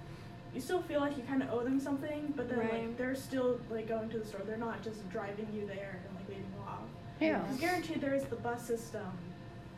You 0.53 0.61
still 0.61 0.83
feel 0.83 0.99
like 0.99 1.17
you 1.17 1.23
kind 1.23 1.45
of 1.45 1.51
owe 1.53 1.63
them 1.63 1.79
something, 1.79 2.33
but 2.37 2.49
then 2.49 2.59
Right. 2.59 2.73
like 2.89 2.99
they're 2.99 3.15
still 3.15 3.61
like 3.71 3.87
going 3.89 4.09
to 4.11 4.19
the 4.19 4.27
store. 4.27 4.41
They're 4.45 4.57
not 4.57 4.83
just 4.83 5.09
driving 5.11 5.47
you 5.55 5.65
there 5.67 6.01
and 6.07 6.17
like 6.17 6.29
leaving 6.29 6.45
you 6.57 6.63
off. 6.67 6.81
Yeah. 7.21 7.43
It's 7.51 7.61
guaranteed 7.61 8.01
there 8.01 8.15
is 8.15 8.25
the 8.25 8.37
bus 8.37 8.67
system, 8.67 9.07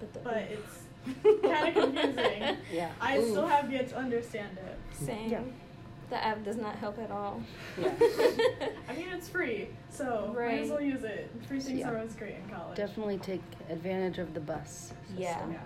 But 0.01 0.13
the 0.15 0.21
but 0.21 0.37
it's 0.37 1.43
kind 1.43 1.77
of 1.77 1.85
confusing. 1.95 2.57
Yeah. 2.73 2.91
I 3.03 3.19
Ooh. 3.19 3.31
still 3.31 3.47
have 3.47 3.71
yet 3.71 3.89
to 3.91 3.99
understand 3.99 4.57
it. 4.57 4.79
same. 5.05 5.31
Yeah. 5.31 5.41
The 6.13 6.23
app 6.23 6.45
does 6.45 6.59
not 6.59 6.77
help 6.77 6.99
at 6.99 7.11
all. 7.11 7.41
Yeah. 7.81 7.89
I 8.87 8.93
mean, 8.95 9.09
it's 9.15 9.31
free. 9.31 9.69
so 9.89 10.31
might 10.37 10.59
as 10.59 10.69
Right. 10.69 10.71
well 10.71 10.83
use 10.83 11.05
it. 11.05 11.31
Free 11.49 11.59
things 11.59 11.79
Yeah. 11.81 11.89
are 11.91 11.97
always 11.97 12.15
great 12.15 12.35
in 12.35 12.51
college. 12.55 12.77
Definitely 12.77 13.17
take 13.17 13.41
advantage 13.71 14.19
of 14.19 14.35
the 14.35 14.41
bus. 14.41 14.93
Yeah. 15.17 15.33
system. 15.37 15.53
Yeah. 15.53 15.59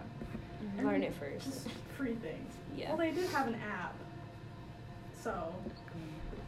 Mm-hmm. 0.68 0.86
Learn 0.86 0.94
And 0.94 1.04
it 1.04 1.14
first. 1.14 1.66
Free 1.96 2.14
things. 2.14 2.54
Yeah. 2.76 2.90
Well, 2.90 2.98
they 2.98 3.10
did 3.10 3.28
have 3.30 3.48
an 3.48 3.56
app, 3.56 3.96
so 5.20 5.52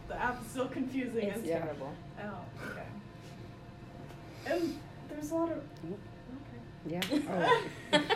the 0.07 0.15
app 0.15 0.41
is 0.45 0.49
still 0.53 0.69
confusing. 0.69 1.25
It's 1.25 1.39
as 1.39 1.45
Yeah. 1.45 1.59
terrible. 1.59 1.93
Oh, 2.23 2.39
okay. 2.71 2.87
And 4.55 4.79
there's 5.09 5.33
a 5.33 5.35
lot 5.35 5.51
of. 5.51 5.59
Mm-hmm. 5.59 5.95
Yeah. 6.87 7.01
Okay. 7.11 7.49
Oh. 7.93 8.01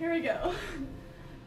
Here 0.00 0.12
we 0.12 0.20
go. 0.20 0.52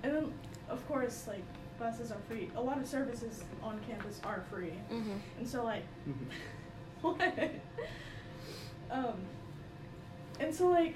And 0.03 0.15
then, 0.15 0.33
of 0.69 0.87
course, 0.87 1.25
like 1.27 1.43
buses 1.79 2.11
are 2.11 2.19
free. 2.27 2.51
A 2.55 2.61
lot 2.61 2.77
of 2.77 2.85
services 2.85 3.43
on 3.63 3.79
campus 3.87 4.19
are 4.25 4.43
free, 4.51 4.73
Mm-hmm. 4.91 5.11
and 5.39 5.47
so 5.47 5.63
like 5.63 5.83
Mhm. 6.07 6.25
what? 7.01 7.51
Um, 8.91 9.15
and 10.39 10.53
so 10.53 10.67
like. 10.67 10.95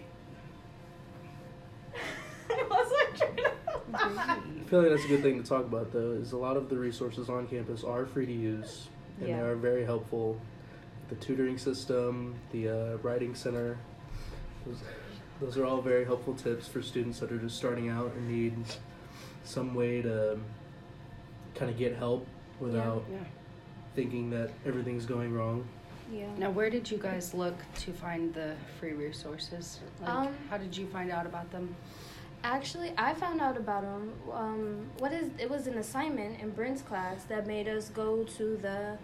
I 2.50 2.68
lost 2.70 2.92
my 2.92 3.18
train 3.18 3.46
of 3.46 3.54
thought. 3.92 4.18
I 4.30 4.40
feel 4.70 4.82
like 4.82 4.90
that's 4.92 5.06
a 5.06 5.08
good 5.08 5.22
thing 5.22 5.42
to 5.42 5.48
talk 5.48 5.64
about, 5.66 5.92
though, 5.94 6.12
is 6.12 6.32
a 6.34 6.38
lot 6.38 6.58
of 6.58 6.70
the 6.70 6.78
resources 6.78 7.30
on 7.30 7.48
campus 7.48 7.84
are 7.84 8.06
free 8.06 8.26
to 8.26 8.32
use, 8.34 8.88
and 9.20 9.30
Yeah. 9.30 9.38
they 9.42 9.48
are 9.48 9.56
very 9.56 9.86
helpful. 9.86 10.40
The 11.10 11.16
tutoring 11.16 11.58
system, 11.58 12.36
the 12.52 12.70
uh, 12.70 12.98
writing 12.98 13.34
center, 13.36 13.78
those, 14.66 14.82
those 15.40 15.58
are 15.58 15.66
all 15.66 15.82
very 15.82 16.06
helpful 16.06 16.34
tips 16.34 16.68
for 16.68 16.82
students 16.82 17.20
that 17.20 17.32
are 17.32 17.38
just 17.38 17.56
starting 17.58 17.90
out 17.90 18.14
and 18.16 18.28
need 18.28 18.56
some 19.44 19.74
way 19.76 20.02
to 20.02 20.38
kind 21.56 21.70
of 21.72 21.78
get 21.78 21.96
help 21.96 22.26
without 22.60 23.04
Yeah. 23.12 23.18
thinking 23.96 24.30
that 24.32 24.52
everything's 24.66 25.06
going 25.06 25.34
wrong. 25.34 25.66
Yeah. 26.12 26.26
Now, 26.38 26.50
where 26.52 26.70
did 26.70 26.90
you 26.92 26.98
guys 26.98 27.34
look 27.34 27.56
to 27.80 27.94
find 27.94 28.34
the 28.34 28.56
free 28.80 28.94
resources? 28.94 29.80
Like, 30.02 30.10
Um, 30.10 30.36
how 30.50 30.58
did 30.58 30.76
you 30.76 30.88
find 30.88 31.12
out 31.12 31.26
about 31.26 31.52
them? 31.52 31.76
Actually, 32.44 32.94
I 32.98 33.14
found 33.14 33.40
out 33.40 33.56
about 33.58 33.84
them. 33.84 34.12
Um, 34.32 34.86
what 35.00 35.14
is 35.14 35.30
it 35.40 35.50
was 35.50 35.66
an 35.68 35.78
assignment 35.78 36.42
in 36.42 36.50
Brent's 36.50 36.82
class 36.82 37.24
that 37.26 37.48
made 37.48 37.68
us 37.70 37.90
go 37.90 38.24
to 38.24 38.58
the 38.58 38.98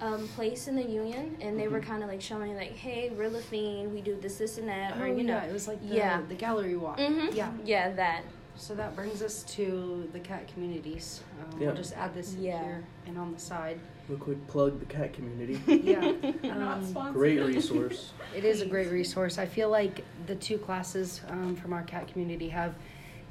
um, 0.00 0.26
place 0.28 0.66
in 0.68 0.74
the 0.74 0.82
union, 0.82 1.36
and 1.40 1.60
they 1.60 1.68
were 1.68 1.78
Mhm. 1.78 1.84
kind 1.86 2.02
of 2.02 2.08
like 2.08 2.20
showing 2.20 2.56
like, 2.56 2.72
"Hey, 2.72 3.10
we're 3.10 3.28
Lafine. 3.30 3.92
We 3.92 4.00
do 4.00 4.16
this, 4.20 4.38
this, 4.38 4.58
and 4.58 4.66
that," 4.68 4.96
or 4.98 5.04
oh, 5.04 5.06
you 5.06 5.22
know, 5.22 5.36
it 5.36 5.52
was 5.52 5.68
like 5.68 5.80
the, 5.86 5.94
yeah. 5.94 6.20
the 6.28 6.34
gallery 6.34 6.76
walk. 6.76 6.98
mm-hmm. 6.98 7.36
Yeah. 7.36 7.52
yeah, 7.64 7.90
that. 7.92 8.22
So 8.56 8.74
that 8.74 8.94
brings 8.94 9.22
us 9.22 9.42
to 9.54 10.08
the 10.12 10.20
cat 10.20 10.46
communities. 10.52 11.22
Um, 11.52 11.60
Yeah. 11.60 11.66
We'll 11.68 11.76
just 11.76 11.94
add 11.96 12.14
this 12.14 12.34
Yeah. 12.34 12.62
here 12.62 12.84
and 13.06 13.18
on 13.18 13.32
the 13.32 13.40
side. 13.40 13.78
Real 14.08 14.18
quick 14.18 14.46
plug 14.46 14.78
the 14.78 14.86
cat 14.86 15.12
community. 15.12 15.60
Yeah. 15.82 16.00
Not 16.42 16.78
Um, 16.78 16.86
sponsored. 16.86 17.14
Great 17.14 17.40
resource. 17.54 18.12
It 18.36 18.44
is 18.44 18.60
a 18.60 18.66
great 18.66 18.90
resource. 18.90 19.38
I 19.38 19.46
feel 19.46 19.68
like 19.70 20.04
the 20.26 20.34
two 20.36 20.58
classes 20.58 21.20
um, 21.28 21.56
from 21.56 21.72
our 21.72 21.82
cat 21.82 22.08
community 22.08 22.48
have 22.50 22.74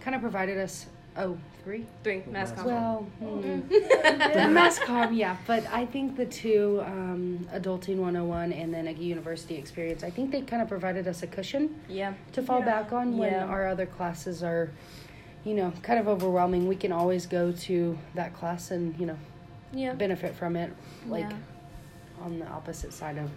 kind 0.01 0.15
of 0.15 0.21
provided 0.21 0.57
us. 0.57 0.87
Oh, 1.17 1.37
three? 1.65 1.85
Three 2.03 2.19
Well, 2.19 2.31
mass 2.33 2.51
that's- 2.51 2.65
comm. 2.65 3.05
Well, 3.19 3.37
Mm. 3.43 4.33
the 4.33 4.47
mass 4.49 4.79
comm, 4.79 5.15
yeah. 5.15 5.35
But 5.45 5.65
I 5.71 5.85
think 5.85 6.15
the 6.15 6.25
two, 6.25 6.81
um, 6.85 7.47
Adulting 7.53 7.97
101 7.97 8.53
and 8.53 8.73
then 8.73 8.87
a 8.87 8.91
university 8.91 9.55
experience, 9.55 10.03
I 10.05 10.09
think 10.09 10.31
they 10.31 10.41
kind 10.41 10.61
of 10.61 10.69
provided 10.69 11.07
us 11.09 11.21
a 11.21 11.27
cushion 11.27 11.75
yeah, 11.89 12.13
to 12.31 12.41
fall 12.41 12.59
Yeah. 12.59 12.65
back 12.65 12.93
on 12.93 13.17
when 13.17 13.33
Yeah. 13.33 13.45
our 13.45 13.67
other 13.67 13.85
classes 13.85 14.41
are, 14.41 14.71
you 15.43 15.53
know, 15.53 15.71
kind 15.81 15.99
of 15.99 16.07
overwhelming. 16.07 16.67
We 16.67 16.75
can 16.75 16.91
always 16.91 17.25
go 17.25 17.51
to 17.51 17.97
that 18.15 18.33
class 18.33 18.71
and, 18.71 18.97
you 18.99 19.05
know, 19.07 19.17
yeah, 19.73 19.93
benefit 19.93 20.35
from 20.35 20.55
it, 20.55 20.71
like 21.07 21.29
Yeah. 21.29 21.37
on 22.23 22.39
the 22.39 22.47
opposite 22.47 22.93
side 22.93 23.17
of, 23.17 23.29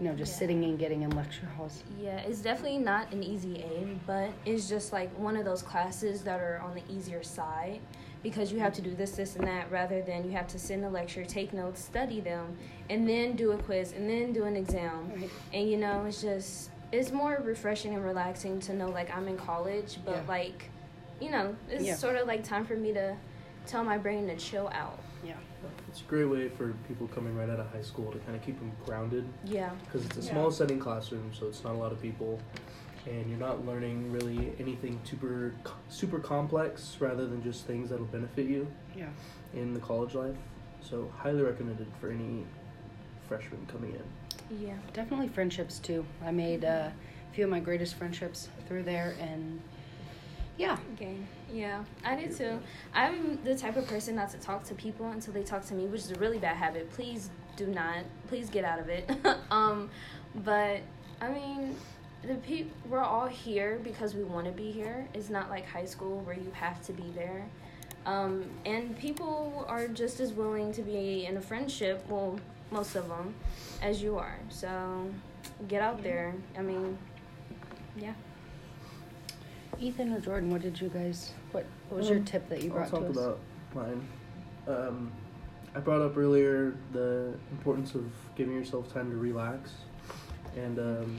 you 0.00 0.08
know, 0.08 0.14
just 0.14 0.32
Yeah. 0.32 0.38
sitting 0.38 0.64
and 0.64 0.78
getting 0.78 1.02
in 1.02 1.10
lecture 1.10 1.46
halls. 1.56 1.82
yeah. 2.00 2.16
It's 2.18 2.40
definitely 2.40 2.78
not 2.78 3.12
an 3.12 3.22
easy 3.22 3.62
aim, 3.62 4.00
but 4.06 4.30
it's 4.44 4.68
just 4.68 4.92
like 4.92 5.10
one 5.18 5.36
of 5.36 5.44
those 5.44 5.62
classes 5.62 6.22
that 6.22 6.40
are 6.40 6.60
on 6.64 6.74
the 6.74 6.82
easier 6.92 7.22
side 7.22 7.80
because 8.22 8.50
you 8.50 8.58
have 8.58 8.72
to 8.72 8.80
do 8.82 8.94
this, 8.94 9.12
this, 9.12 9.36
and 9.36 9.46
that 9.46 9.70
rather 9.70 10.00
than 10.02 10.24
you 10.24 10.30
have 10.32 10.48
to 10.48 10.58
sit 10.58 10.78
in 10.78 10.84
a 10.84 10.88
lecture, 10.90 11.24
take 11.24 11.52
notes, 11.52 11.84
study 11.84 12.20
them, 12.20 12.56
and 12.90 13.06
then 13.08 13.36
do 13.36 13.52
a 13.52 13.58
quiz 13.58 13.92
and 13.92 14.08
then 14.08 14.32
do 14.32 14.44
an 14.44 14.56
exam. 14.56 15.12
Right. 15.14 15.30
And 15.52 15.68
you 15.70 15.76
know, 15.76 16.04
it's 16.06 16.20
just 16.22 16.70
it's 16.90 17.12
more 17.12 17.40
refreshing 17.44 17.94
and 17.94 18.04
relaxing 18.04 18.60
to 18.60 18.72
know 18.74 18.88
like 18.88 19.14
I'm 19.16 19.28
in 19.28 19.36
college, 19.36 19.98
but 20.04 20.12
Yeah. 20.16 20.22
like, 20.28 20.70
you 21.20 21.30
know, 21.30 21.54
it's 21.68 21.84
Yeah. 21.84 21.94
sort 21.94 22.16
of 22.16 22.26
like 22.26 22.44
time 22.44 22.64
for 22.64 22.76
me 22.76 22.92
to 22.92 23.16
tell 23.66 23.84
my 23.84 23.98
brain 23.98 24.26
to 24.28 24.36
chill 24.36 24.68
out. 24.72 24.98
Yeah. 25.24 25.34
It's 25.88 26.00
a 26.02 26.04
great 26.04 26.26
way 26.26 26.48
for 26.48 26.74
people 26.88 27.08
coming 27.08 27.36
right 27.36 27.48
out 27.48 27.60
of 27.60 27.70
high 27.72 27.82
school 27.82 28.12
to 28.12 28.18
kind 28.20 28.36
of 28.36 28.42
keep 28.42 28.58
them 28.58 28.72
grounded 28.84 29.24
Yeah. 29.44 29.70
because 29.84 30.04
it's 30.06 30.18
a 30.18 30.20
Yeah. 30.22 30.32
small 30.32 30.50
setting 30.50 30.78
classroom, 30.78 31.32
so 31.32 31.46
it's 31.46 31.64
not 31.64 31.74
a 31.74 31.78
lot 31.78 31.92
of 31.92 32.02
people, 32.02 32.38
and 33.06 33.28
you're 33.30 33.38
not 33.38 33.64
learning 33.64 34.12
really 34.12 34.52
anything 34.58 35.00
super 35.04 35.52
super 35.88 36.18
complex, 36.18 36.96
rather 37.00 37.26
than 37.26 37.42
just 37.42 37.64
things 37.66 37.90
that'll 37.90 38.04
benefit 38.06 38.46
you 38.46 38.66
Yeah. 38.94 39.08
in 39.54 39.72
the 39.72 39.80
college 39.80 40.14
life. 40.14 40.36
So 40.82 41.08
highly 41.16 41.42
recommended 41.42 41.86
for 42.00 42.10
any 42.10 42.44
freshman 43.28 43.64
coming 43.66 43.94
in. 43.94 44.58
Yeah. 44.66 44.74
Definitely 44.92 45.28
friendships 45.28 45.78
too. 45.78 46.04
I 46.22 46.30
made 46.32 46.64
uh, 46.64 46.90
a 46.90 47.34
few 47.34 47.44
of 47.44 47.50
my 47.50 47.60
greatest 47.60 47.94
friendships 47.94 48.48
through 48.68 48.82
there, 48.82 49.14
and 49.18 49.60
yeah, 50.56 50.76
Okay. 50.94 51.16
Yeah, 51.52 51.84
I 52.04 52.16
did 52.16 52.36
too. 52.36 52.58
I'm 52.92 53.42
the 53.44 53.56
type 53.56 53.76
of 53.76 53.86
person 53.86 54.16
not 54.16 54.30
to 54.30 54.38
talk 54.38 54.64
to 54.64 54.74
people 54.74 55.06
until 55.10 55.32
they 55.32 55.42
talk 55.42 55.64
to 55.66 55.74
me, 55.74 55.86
which 55.86 56.00
is 56.00 56.10
a 56.10 56.16
really 56.16 56.38
bad 56.38 56.56
habit. 56.56 56.90
Please 56.90 57.30
do 57.56 57.66
not. 57.66 57.98
Please 58.26 58.50
get 58.50 58.64
out 58.64 58.80
of 58.80 58.88
it. 58.88 59.08
um, 59.50 59.88
but 60.34 60.80
I 61.20 61.28
mean, 61.28 61.76
the 62.26 62.34
pe- 62.34 62.66
we're 62.88 63.02
all 63.02 63.26
here 63.26 63.80
because 63.84 64.14
we 64.14 64.24
want 64.24 64.46
to 64.46 64.52
be 64.52 64.72
here. 64.72 65.08
It's 65.14 65.30
not 65.30 65.48
like 65.50 65.66
high 65.66 65.84
school 65.84 66.20
where 66.20 66.34
you 66.34 66.50
have 66.54 66.84
to 66.86 66.92
be 66.92 67.12
there. 67.14 67.46
Um, 68.06 68.44
and 68.66 68.98
people 68.98 69.64
are 69.68 69.88
just 69.88 70.20
as 70.20 70.32
willing 70.32 70.72
to 70.72 70.82
be 70.82 71.24
in 71.26 71.36
a 71.36 71.40
friendship, 71.40 72.04
well, 72.08 72.38
most 72.70 72.96
of 72.96 73.08
them, 73.08 73.34
as 73.80 74.02
you 74.02 74.18
are. 74.18 74.38
So 74.50 75.08
get 75.68 75.82
out 75.82 76.02
there. 76.02 76.34
I 76.58 76.62
mean, 76.62 76.98
yeah. 77.96 78.14
Ethan 79.80 80.12
or 80.12 80.20
Jordan, 80.20 80.50
what 80.50 80.62
did 80.62 80.80
you 80.80 80.88
guys? 80.88 81.32
What, 81.52 81.64
what 81.88 81.98
was 81.98 82.08
your 82.08 82.18
Um, 82.18 82.24
tip 82.24 82.48
that 82.48 82.62
you 82.62 82.70
brought 82.70 82.84
I'll 82.84 82.90
talk 82.90 83.00
to 83.00 83.10
us? 83.10 83.16
about 83.16 83.38
mine. 83.74 84.08
Um, 84.66 85.12
I 85.74 85.80
brought 85.80 86.00
up 86.00 86.16
earlier 86.16 86.74
the 86.92 87.34
importance 87.50 87.94
of 87.94 88.04
giving 88.36 88.54
yourself 88.54 88.92
time 88.92 89.10
to 89.10 89.16
relax, 89.16 89.72
and 90.56 90.78
um, 90.78 91.18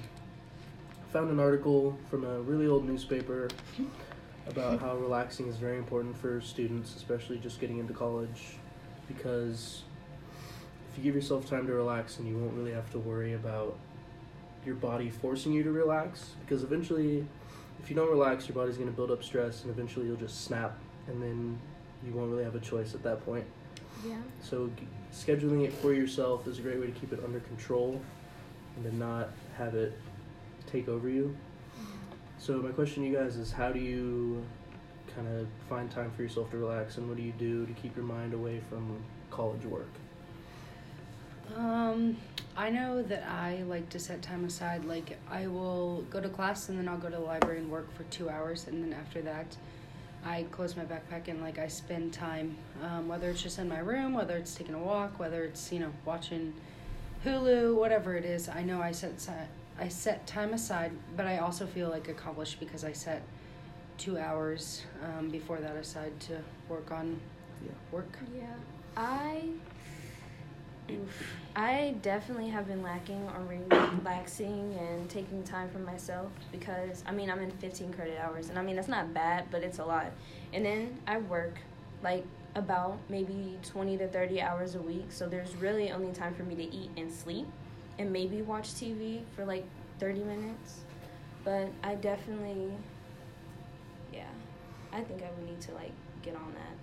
found 1.12 1.30
an 1.30 1.40
article 1.40 1.98
from 2.10 2.24
a 2.24 2.40
really 2.42 2.68
old 2.68 2.86
newspaper 2.88 3.50
about 4.48 4.80
how 4.80 4.96
relaxing 4.96 5.48
is 5.48 5.58
very 5.58 5.78
important 5.78 6.16
for 6.16 6.40
students, 6.42 6.96
especially 6.96 7.38
just 7.38 7.60
getting 7.60 7.80
into 7.80 7.94
college, 7.94 8.58
because 9.08 9.84
if 10.92 10.98
you 10.98 11.04
give 11.04 11.16
yourself 11.16 11.50
time 11.50 11.68
to 11.68 11.74
relax, 11.74 12.20
and 12.20 12.28
you 12.28 12.38
won't 12.38 12.54
really 12.54 12.72
have 12.72 12.90
to 12.92 13.00
worry 13.00 13.34
about 13.34 13.78
your 14.66 14.76
body 14.76 15.10
forcing 15.10 15.52
you 15.52 15.64
to 15.64 15.72
relax, 15.72 16.32
because 16.42 16.64
eventually 16.64 17.28
if 17.82 17.90
you 17.90 17.96
don't 17.96 18.10
relax, 18.10 18.48
your 18.48 18.56
body's 18.56 18.78
going 18.78 18.90
to 18.90 18.96
build 18.96 19.12
up 19.12 19.24
stress, 19.24 19.64
and 19.64 19.72
eventually 19.72 20.08
you'll 20.08 20.16
just 20.16 20.44
snap, 20.46 20.78
and 21.08 21.22
then 21.22 21.60
you 22.06 22.14
won't 22.14 22.32
really 22.32 22.44
have 22.44 22.56
a 22.56 22.60
choice 22.60 22.94
at 22.96 23.04
that 23.04 23.24
point. 23.26 23.46
Yeah. 24.06 24.16
So, 24.42 24.70
g- 24.76 24.88
scheduling 25.14 25.64
it 25.66 25.74
for 25.74 25.94
yourself 25.94 26.48
is 26.48 26.60
a 26.60 26.62
great 26.62 26.80
way 26.80 26.88
to 26.88 26.92
keep 26.94 27.14
it 27.14 27.22
under 27.24 27.40
control 27.42 28.02
and 28.76 28.86
to 28.86 28.96
not 28.96 29.30
have 29.58 29.76
it 29.76 29.98
take 30.72 30.88
over 30.88 31.08
you. 31.10 31.36
So, 32.38 32.58
my 32.58 32.70
question 32.72 33.04
to 33.04 33.10
you 33.10 33.16
guys 33.18 33.38
is 33.38 33.52
how 33.52 33.72
do 33.72 33.80
you 33.80 34.46
kind 35.16 35.28
of 35.28 35.48
find 35.70 35.90
time 35.90 36.12
for 36.16 36.22
yourself 36.22 36.52
to 36.52 36.58
relax, 36.58 36.98
and 36.98 37.08
what 37.08 37.18
do 37.18 37.24
you 37.24 37.34
do 37.34 37.66
to 37.66 37.74
keep 37.74 37.96
your 37.96 38.06
mind 38.06 38.34
away 38.34 38.62
from 38.70 38.98
college 39.32 39.64
work? 39.66 39.90
Um, 41.56 42.18
I 42.58 42.70
know 42.70 43.02
that 43.04 43.24
I 43.28 43.64
like 43.64 43.90
to 43.90 44.00
set 44.00 44.22
time 44.22 44.46
aside. 44.46 44.86
Like, 44.86 45.18
I 45.30 45.48
will 45.48 46.04
go 46.10 46.22
to 46.22 46.30
class 46.30 46.70
and 46.70 46.80
then 46.80 46.88
I'll 46.88 46.98
go 46.98 47.10
to 47.10 47.16
the 47.18 47.22
library 47.22 47.60
and 47.60 47.70
work 47.70 47.94
for 47.96 48.04
two 48.04 48.30
hours, 48.30 48.68
and 48.68 48.82
then 48.84 48.98
after 48.98 49.22
that, 49.24 49.58
I 50.24 50.44
close 50.52 50.76
my 50.76 50.84
backpack 50.86 51.28
and 51.28 51.42
like 51.42 51.60
I 51.60 51.68
spend 51.68 52.14
time, 52.14 52.56
um, 52.82 53.08
whether 53.08 53.30
it's 53.30 53.44
just 53.44 53.60
in 53.60 53.68
my 53.70 53.80
room, 53.80 54.14
whether 54.14 54.36
it's 54.38 54.56
taking 54.56 54.74
a 54.74 54.80
walk, 54.80 55.20
whether 55.20 55.44
it's 55.44 55.72
you 55.72 55.80
know 55.80 55.92
watching 56.04 56.54
Hulu, 57.24 57.76
whatever 57.76 58.16
it 58.16 58.26
is. 58.26 58.50
I 58.50 58.64
know 58.64 58.82
I 58.82 58.92
set 58.92 59.20
si- 59.22 59.32
I 59.78 59.88
set 59.90 60.26
time 60.26 60.54
aside, 60.54 60.92
but 61.16 61.28
I 61.28 61.40
also 61.40 61.68
feel 61.68 61.90
like 61.90 62.08
accomplished 62.08 62.60
because 62.60 62.84
I 62.84 62.92
set 62.94 63.22
two 64.00 64.18
hours 64.18 64.84
um, 65.04 65.30
before 65.30 65.58
that 65.60 65.76
aside 65.76 66.20
to 66.22 66.40
work 66.70 66.92
on 66.92 67.20
Yeah. 67.64 67.72
work. 67.92 68.18
Yeah, 68.36 68.46
I. 68.98 69.44
oof, 70.90 71.36
I 71.56 71.96
definitely 72.02 72.50
have 72.50 72.68
been 72.68 72.82
lacking 72.84 73.28
on 73.30 73.48
relaxing 73.48 74.78
and 74.80 75.10
taking 75.10 75.44
time 75.44 75.70
for 75.70 75.80
myself 75.80 76.32
because 76.52 77.04
I 77.08 77.12
mean 77.12 77.30
I'm 77.30 77.40
in 77.40 77.52
15 77.52 77.94
credit 77.94 78.20
hours 78.20 78.50
and 78.50 78.60
I 78.60 78.62
mean 78.62 78.76
that's 78.76 78.88
not 78.88 79.14
bad 79.14 79.46
but 79.52 79.64
it's 79.64 79.80
a 79.80 79.86
lot 79.86 80.08
and 80.54 80.66
then 80.66 80.98
I 81.08 81.18
work 81.18 81.58
like 82.04 82.26
about 82.56 82.98
maybe 83.10 83.58
20 83.64 83.98
to 83.98 84.08
30 84.08 84.42
hours 84.42 84.76
a 84.76 84.82
week. 84.82 85.08
So 85.10 85.28
there's 85.28 85.56
really 85.56 85.92
only 85.92 86.14
time 86.14 86.34
for 86.34 86.44
me 86.44 86.56
to 86.56 86.64
eat 86.64 86.90
and 86.98 87.12
sleep 87.12 87.48
and 88.00 88.12
maybe 88.12 88.42
watch 88.42 88.70
TV 88.70 89.22
for 89.36 89.46
like 89.46 89.66
30 90.00 90.24
minutes. 90.24 90.80
But 91.44 91.68
I 91.84 91.96
definitely, 91.96 92.72
yeah, 94.14 94.30
I 94.92 95.02
think 95.02 95.22
I 95.22 95.30
would 95.38 95.46
need 95.48 95.62
to 95.62 95.74
like 95.74 95.92
get 96.22 96.36
on 96.36 96.54
that. 96.54 96.78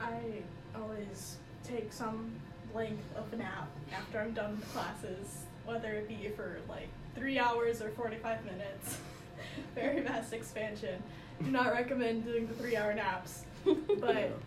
I 0.00 0.42
always 0.76 1.36
take 1.64 1.92
some 1.92 2.32
length 2.74 3.04
of 3.16 3.32
a 3.32 3.36
nap 3.36 3.68
after 3.92 4.20
I'm 4.20 4.32
done 4.32 4.56
with 4.56 4.72
classes, 4.72 5.44
whether 5.64 5.92
it 5.92 6.08
be 6.08 6.28
for 6.36 6.58
like 6.68 6.88
three 7.14 7.38
hours 7.38 7.80
or 7.80 7.90
45 7.90 8.44
minutes. 8.44 8.98
Very 9.74 10.00
vast 10.00 10.32
expansion. 10.32 11.02
Do 11.42 11.50
not 11.50 11.72
recommend 11.72 12.24
doing 12.24 12.46
the 12.46 12.54
three 12.54 12.76
hour 12.76 12.94
naps. 12.94 13.44
But 14.00 14.38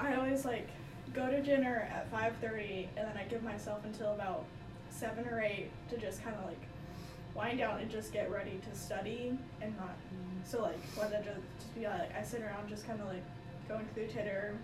I 0.00 0.14
always 0.14 0.44
like 0.44 0.68
go 1.12 1.30
to 1.30 1.42
dinner 1.42 1.88
at 1.92 2.10
5.30 2.10 2.88
and 2.96 3.06
then 3.06 3.16
I 3.16 3.24
give 3.24 3.42
myself 3.42 3.84
until 3.84 4.14
about 4.14 4.44
7 4.90 5.26
or 5.28 5.40
8 5.42 5.68
to 5.90 5.96
just 5.98 6.24
kind 6.24 6.34
of 6.36 6.46
like 6.46 6.60
wind 7.34 7.58
down 7.58 7.80
and 7.80 7.90
just 7.90 8.12
get 8.12 8.30
ready 8.30 8.60
to 8.70 8.78
study 8.78 9.36
and 9.60 9.76
not 9.76 9.94
so 10.44 10.62
like 10.62 10.80
whether 10.96 11.18
to 11.18 11.24
just 11.24 11.74
be 11.74 11.86
like 11.86 12.16
I 12.16 12.22
sit 12.22 12.42
around 12.42 12.68
just 12.68 12.86
kind 12.86 13.00
of 13.00 13.08
like 13.08 13.22
going 13.68 13.86
through 13.94 14.06
Twitter 14.08 14.54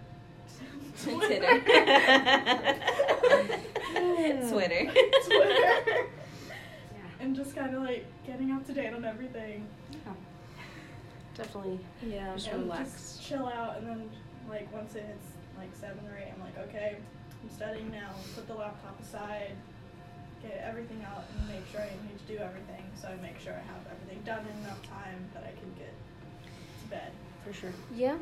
Twitter. 1.03 1.41
Twitter. 4.51 4.91
Twitter. 5.25 5.55
Yeah. 5.87 6.03
and 7.21 7.37
just 7.37 7.55
kind 7.55 7.75
of 7.75 7.83
like 7.83 8.05
getting 8.27 8.51
up 8.53 8.67
to 8.67 8.73
date 8.73 8.93
on 8.93 9.05
everything. 9.05 9.67
yeah. 9.93 10.13
Definitely. 11.37 11.79
Yeah. 12.05 12.35
Just 12.35 12.49
and 12.49 12.63
relax. 12.65 12.91
Just 12.93 13.23
chill 13.29 13.47
out, 13.47 13.79
and 13.79 13.87
then 13.87 14.11
like 14.49 14.73
once 14.73 14.95
it 14.97 15.05
hits 15.05 15.27
like 15.57 15.71
seven 15.75 16.01
or 16.09 16.19
eight, 16.19 16.33
I'm 16.35 16.41
like, 16.41 16.59
okay, 16.69 16.97
I'm 17.43 17.51
studying 17.51 17.91
now. 17.91 18.11
Put 18.35 18.49
the 18.49 18.55
laptop 18.55 19.01
aside, 19.01 19.53
get 20.43 20.63
everything 20.67 21.05
out, 21.07 21.25
and 21.39 21.49
make 21.49 21.67
sure 21.71 21.81
I 21.81 21.91
need 22.07 22.19
to 22.27 22.33
do 22.33 22.39
everything. 22.43 22.85
So 23.01 23.09
I 23.09 23.17
make 23.23 23.39
sure 23.39 23.53
I 23.53 23.63
have 23.73 23.83
everything 23.93 24.23
done 24.25 24.45
in 24.51 24.65
enough 24.65 24.83
time 24.83 25.25
that 25.35 25.45
I 25.45 25.53
can 25.59 25.73
get 25.79 25.93
to 26.83 26.89
bed. 26.91 27.13
For 27.47 27.53
sure. 27.53 27.73
Yeah. 27.95 28.17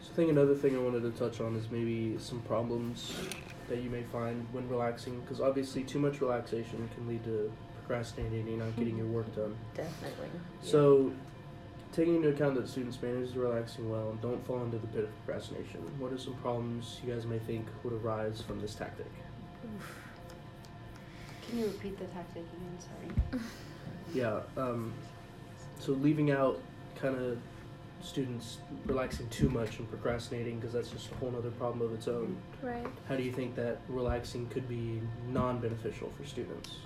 So 0.00 0.12
I 0.12 0.16
think 0.16 0.30
another 0.30 0.54
thing 0.54 0.76
I 0.76 0.80
wanted 0.80 1.02
to 1.02 1.10
touch 1.18 1.40
on 1.40 1.56
is 1.56 1.70
maybe 1.70 2.16
some 2.18 2.40
problems 2.42 3.14
that 3.68 3.78
you 3.78 3.90
may 3.90 4.02
find 4.04 4.46
when 4.52 4.68
relaxing, 4.68 5.20
because 5.20 5.40
obviously 5.40 5.82
too 5.82 5.98
much 5.98 6.20
relaxation 6.20 6.88
can 6.94 7.08
lead 7.08 7.24
to 7.24 7.52
procrastinating 7.86 8.46
and 8.48 8.58
not 8.58 8.76
getting 8.76 8.96
your 8.96 9.06
work 9.06 9.34
done. 9.34 9.56
Definitely. 9.74 10.28
So, 10.62 11.12
taking 11.92 12.16
into 12.16 12.28
account 12.28 12.54
that 12.56 12.68
students 12.68 13.00
manage 13.00 13.32
the 13.32 13.40
relaxing 13.40 13.90
well 13.90 14.10
and 14.10 14.20
don't 14.20 14.44
fall 14.46 14.62
into 14.62 14.78
the 14.78 14.86
pit 14.88 15.04
of 15.04 15.24
procrastination, 15.24 15.80
what 15.98 16.12
are 16.12 16.18
some 16.18 16.34
problems 16.34 17.00
you 17.04 17.12
guys 17.12 17.26
may 17.26 17.38
think 17.40 17.66
would 17.82 17.92
arise 17.94 18.40
from 18.40 18.60
this 18.60 18.74
tactic? 18.74 19.06
Can 21.48 21.58
you 21.58 21.66
repeat 21.66 21.98
the 21.98 22.06
tactic 22.06 22.42
again? 22.42 22.78
Sorry. 23.32 23.42
Yeah, 24.14 24.40
um, 24.56 24.92
so 25.78 25.92
leaving 25.92 26.30
out 26.30 26.60
kind 27.00 27.16
of 27.16 27.38
students 28.02 28.58
relaxing 28.84 29.28
too 29.28 29.48
much 29.48 29.78
and 29.78 29.88
procrastinating 29.90 30.58
because 30.58 30.72
that's 30.72 30.90
just 30.90 31.10
a 31.10 31.14
whole 31.16 31.34
other 31.36 31.50
problem 31.52 31.86
of 31.86 31.94
its 31.94 32.08
own. 32.08 32.36
Right. 32.62 32.86
How 33.08 33.16
do 33.16 33.22
you 33.22 33.32
think 33.32 33.54
that 33.56 33.80
relaxing 33.88 34.46
could 34.48 34.68
be 34.68 35.00
non 35.28 35.58
beneficial 35.58 36.12
for 36.16 36.24
students? 36.26 36.76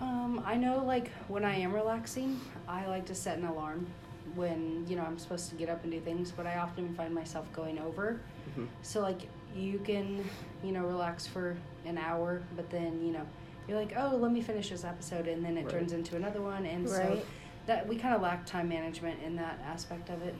Um, 0.00 0.42
I 0.44 0.56
know 0.56 0.84
like 0.84 1.10
when 1.28 1.44
I 1.44 1.56
am 1.56 1.72
relaxing, 1.72 2.40
I 2.68 2.86
like 2.86 3.06
to 3.06 3.14
set 3.14 3.38
an 3.38 3.46
alarm 3.46 3.86
when, 4.34 4.84
you 4.88 4.96
know, 4.96 5.02
I'm 5.02 5.18
supposed 5.18 5.50
to 5.50 5.56
get 5.56 5.68
up 5.68 5.82
and 5.84 5.92
do 5.92 6.00
things, 6.00 6.30
but 6.30 6.46
I 6.46 6.58
often 6.58 6.94
find 6.94 7.14
myself 7.14 7.50
going 7.52 7.78
over. 7.78 8.20
Mhm. 8.56 8.66
So 8.82 9.00
like 9.00 9.22
you 9.54 9.78
can, 9.78 10.28
you 10.62 10.72
know, 10.72 10.84
relax 10.84 11.26
for 11.26 11.56
an 11.86 11.98
hour, 11.98 12.42
but 12.56 12.70
then, 12.70 13.04
you 13.04 13.12
know, 13.12 13.24
you're 13.68 13.78
like, 13.78 13.94
"Oh, 13.96 14.16
let 14.16 14.32
me 14.32 14.42
finish 14.42 14.68
this 14.70 14.84
episode." 14.84 15.26
And 15.28 15.44
then 15.44 15.56
it 15.56 15.64
Right. 15.64 15.70
turns 15.70 15.92
into 15.92 16.16
another 16.16 16.42
one 16.42 16.66
and 16.66 16.88
so 16.88 16.98
Right. 16.98 17.26
That 17.66 17.86
we 17.88 17.96
kind 17.96 18.14
of 18.14 18.20
lack 18.22 18.44
time 18.46 18.68
management 18.68 19.22
in 19.22 19.36
that 19.36 19.58
aspect 19.66 20.10
of 20.10 20.20
it. 20.22 20.34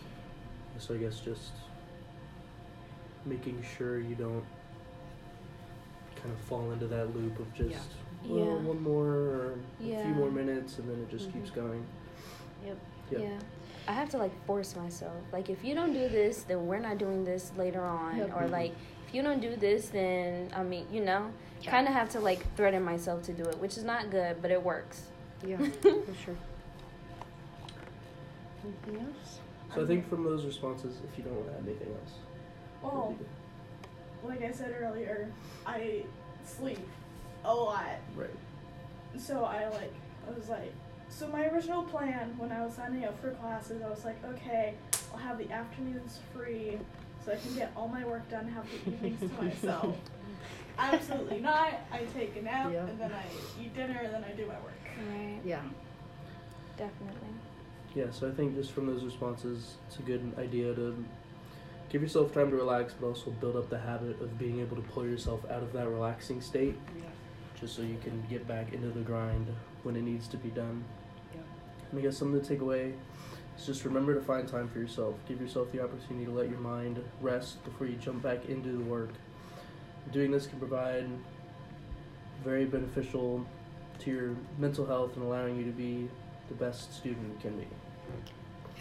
So 0.78 0.94
I 0.94 0.98
guess 0.98 1.20
just 1.20 1.52
making 3.24 3.62
sure 3.76 3.98
you 3.98 4.14
don't 4.14 4.44
kind 6.16 6.32
of 6.32 6.38
fall 6.40 6.70
into 6.72 6.86
that 6.88 7.14
loop 7.16 7.38
of 7.38 7.52
just 7.54 7.70
Yeah. 7.70 8.30
well, 8.30 8.38
Yeah. 8.46 8.54
one 8.56 8.82
more 8.82 9.06
or 9.06 9.52
a 9.80 9.84
Yeah. 9.84 10.02
few 10.04 10.14
more 10.14 10.30
minutes 10.30 10.78
and 10.78 10.88
then 10.90 10.98
it 11.00 11.08
just 11.10 11.32
keeps 11.32 11.50
Mhm. 11.50 11.54
going. 11.54 11.86
Yep. 12.66 12.76
Yep. 13.10 13.20
Yeah. 13.20 13.38
I 13.86 13.92
have 13.92 14.08
to 14.10 14.18
like 14.18 14.32
force 14.46 14.74
myself. 14.76 15.14
Like 15.32 15.48
if 15.50 15.64
you 15.64 15.74
don't 15.74 15.92
do 15.92 16.08
this, 16.08 16.42
then 16.42 16.66
we're 16.66 16.78
not 16.78 16.98
doing 16.98 17.24
this 17.24 17.52
later 17.56 17.82
on. 17.82 18.16
Yep. 18.18 18.36
Or 18.36 18.48
like 18.48 18.72
if 19.06 19.14
you 19.14 19.22
don't 19.22 19.40
do 19.40 19.56
this, 19.56 19.88
then 19.90 20.50
I 20.54 20.62
mean, 20.62 20.86
you 20.90 21.02
know, 21.04 21.30
Yeah. 21.62 21.70
kind 21.70 21.86
of 21.86 21.94
have 21.94 22.08
to 22.10 22.20
like 22.20 22.44
threaten 22.56 22.82
myself 22.82 23.22
to 23.24 23.32
do 23.32 23.44
it, 23.44 23.58
which 23.58 23.76
is 23.78 23.84
not 23.84 24.10
good, 24.10 24.40
but 24.42 24.50
it 24.50 24.62
works. 24.62 25.08
Yeah, 25.46 25.56
for 25.82 26.14
sure. 26.14 26.36
Anything 28.64 29.06
else? 29.06 29.38
So 29.74 29.82
I 29.82 29.86
think 29.86 30.08
from 30.08 30.24
those 30.24 30.44
responses, 30.44 30.96
if 31.10 31.18
you 31.18 31.24
don't 31.24 31.34
want 31.34 31.48
to 31.48 31.54
add 31.54 31.64
anything 31.66 31.88
else, 31.92 32.12
Well, 32.82 33.16
like 34.24 34.42
I 34.42 34.52
said 34.52 34.74
earlier, 34.80 35.30
I 35.66 36.04
sleep 36.44 36.78
a 37.44 37.54
lot. 37.54 37.86
right. 38.16 38.30
So 39.18 39.44
I 39.44 39.68
like 39.68 39.92
I 40.28 40.30
was 40.36 40.48
like 40.48 40.72
so 41.08 41.28
my 41.28 41.46
original 41.46 41.82
plan 41.84 42.34
when 42.38 42.50
I 42.50 42.64
was 42.64 42.74
signing 42.74 43.04
up 43.04 43.20
for 43.20 43.30
classes, 43.32 43.82
I 43.82 43.88
was 43.88 44.04
like, 44.04 44.16
okay, 44.24 44.74
I'll 45.12 45.18
have 45.20 45.38
the 45.38 45.50
afternoons 45.52 46.20
free 46.34 46.78
so 47.24 47.32
I 47.32 47.36
can 47.36 47.54
get 47.54 47.72
all 47.76 47.88
my 47.88 48.04
work 48.04 48.28
done, 48.30 48.48
have 48.48 48.66
the 48.70 48.90
evenings 48.90 49.20
to 49.20 49.42
myself. 49.42 49.96
Absolutely 50.78 51.40
not. 51.40 51.74
I 51.92 52.00
take 52.14 52.36
a 52.36 52.42
nap 52.42 52.70
Yeah. 52.72 52.86
and 52.86 52.98
then 53.00 53.12
I 53.12 53.24
eat 53.62 53.74
dinner 53.76 54.00
and 54.02 54.12
then 54.12 54.24
I 54.24 54.32
do 54.32 54.46
my 54.46 54.54
work. 54.54 54.72
Right. 55.10 55.38
Yeah. 55.44 55.62
Definitely. 56.76 57.28
Yeah, 57.94 58.06
so 58.10 58.28
I 58.28 58.32
think 58.32 58.56
just 58.56 58.72
from 58.72 58.86
those 58.86 59.04
responses, 59.04 59.76
it's 59.86 59.98
a 59.98 60.02
good 60.02 60.32
idea 60.38 60.74
to 60.74 60.96
give 61.88 62.02
yourself 62.02 62.34
time 62.34 62.50
to 62.50 62.56
relax, 62.56 62.92
but 62.98 63.06
also 63.06 63.30
build 63.30 63.56
up 63.56 63.70
the 63.70 63.78
habit 63.78 64.20
of 64.20 64.36
being 64.36 64.60
able 64.60 64.74
to 64.76 64.82
pull 64.82 65.06
yourself 65.06 65.48
out 65.48 65.62
of 65.62 65.72
that 65.74 65.88
relaxing 65.88 66.40
state, 66.40 66.76
Yeah. 66.96 67.04
just 67.60 67.76
so 67.76 67.82
you 67.82 67.98
can 68.02 68.24
get 68.28 68.48
back 68.48 68.72
into 68.72 68.88
the 68.88 69.00
grind 69.00 69.46
when 69.84 69.94
it 69.94 70.02
needs 70.02 70.26
to 70.28 70.36
be 70.36 70.48
done. 70.50 70.82
Yeah. 71.32 71.40
And 71.90 72.00
I 72.00 72.02
guess 72.02 72.16
something 72.16 72.40
to 72.40 72.46
take 72.46 72.60
away 72.62 72.94
is 73.56 73.64
just 73.64 73.84
remember 73.84 74.12
to 74.14 74.20
find 74.20 74.48
time 74.48 74.66
for 74.68 74.80
yourself. 74.80 75.14
Give 75.28 75.40
yourself 75.40 75.70
the 75.70 75.80
opportunity 75.80 76.24
to 76.26 76.32
let 76.32 76.50
your 76.50 76.58
mind 76.58 76.98
rest 77.20 77.62
before 77.64 77.86
you 77.86 77.94
jump 77.96 78.24
back 78.24 78.46
into 78.48 78.72
the 78.72 78.82
work. 78.84 79.10
Doing 80.10 80.32
this 80.32 80.48
can 80.48 80.58
provide 80.58 81.06
very 82.42 82.64
beneficial 82.64 83.46
to 84.00 84.10
your 84.10 84.36
mental 84.58 84.84
health 84.84 85.14
and 85.14 85.24
allowing 85.24 85.56
you 85.56 85.64
to 85.64 85.70
be 85.70 86.08
the 86.48 86.54
best 86.54 86.92
student 86.92 87.24
you 87.34 87.38
can 87.40 87.56
be. 87.56 87.66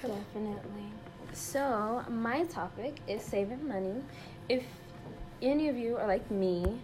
Definitely. 0.02 0.92
So, 1.32 2.04
my 2.10 2.44
topic 2.46 2.98
is 3.08 3.22
saving 3.24 3.68
money. 3.68 4.04
If 4.50 4.64
any 5.42 5.70
of 5.70 5.78
you 5.78 5.98
are 5.98 6.08
like 6.08 6.30
me, 6.30 6.80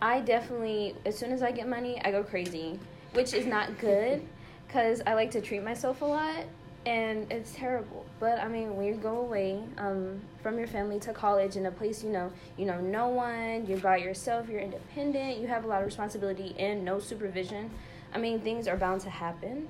I 0.00 0.20
definitely, 0.20 0.96
as 1.06 1.16
soon 1.16 1.32
as 1.32 1.42
I 1.42 1.52
get 1.52 1.68
money, 1.68 2.00
I 2.04 2.10
go 2.10 2.24
crazy, 2.24 2.78
which 3.12 3.34
is 3.34 3.46
not 3.46 3.78
good 3.78 4.26
because 4.66 5.02
I 5.06 5.14
like 5.14 5.30
to 5.32 5.40
treat 5.40 5.62
myself 5.62 6.02
a 6.02 6.06
lot 6.06 6.44
and 6.86 7.30
it's 7.30 7.54
terrible. 7.54 8.04
But 8.18 8.40
I 8.40 8.48
mean, 8.48 8.76
when 8.76 8.86
you 8.86 8.94
go 8.94 9.18
away 9.18 9.62
um, 9.78 10.20
from 10.42 10.58
your 10.58 10.66
family 10.66 10.98
to 11.00 11.12
college 11.12 11.56
in 11.56 11.66
a 11.66 11.70
place 11.70 12.02
you 12.02 12.10
know, 12.10 12.32
you 12.56 12.64
know 12.64 12.80
no 12.80 13.08
one, 13.08 13.66
you're 13.66 13.78
by 13.78 13.98
yourself, 13.98 14.48
you're 14.48 14.60
independent, 14.60 15.38
you 15.38 15.46
have 15.46 15.64
a 15.64 15.66
lot 15.68 15.80
of 15.80 15.86
responsibility 15.86 16.54
and 16.58 16.84
no 16.84 16.98
supervision. 16.98 17.70
I 18.14 18.18
mean, 18.18 18.40
things 18.40 18.66
are 18.66 18.76
bound 18.76 19.00
to 19.02 19.10
happen. 19.10 19.68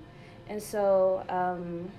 And 0.49 0.63
so, 0.63 1.25
um, 1.29 1.91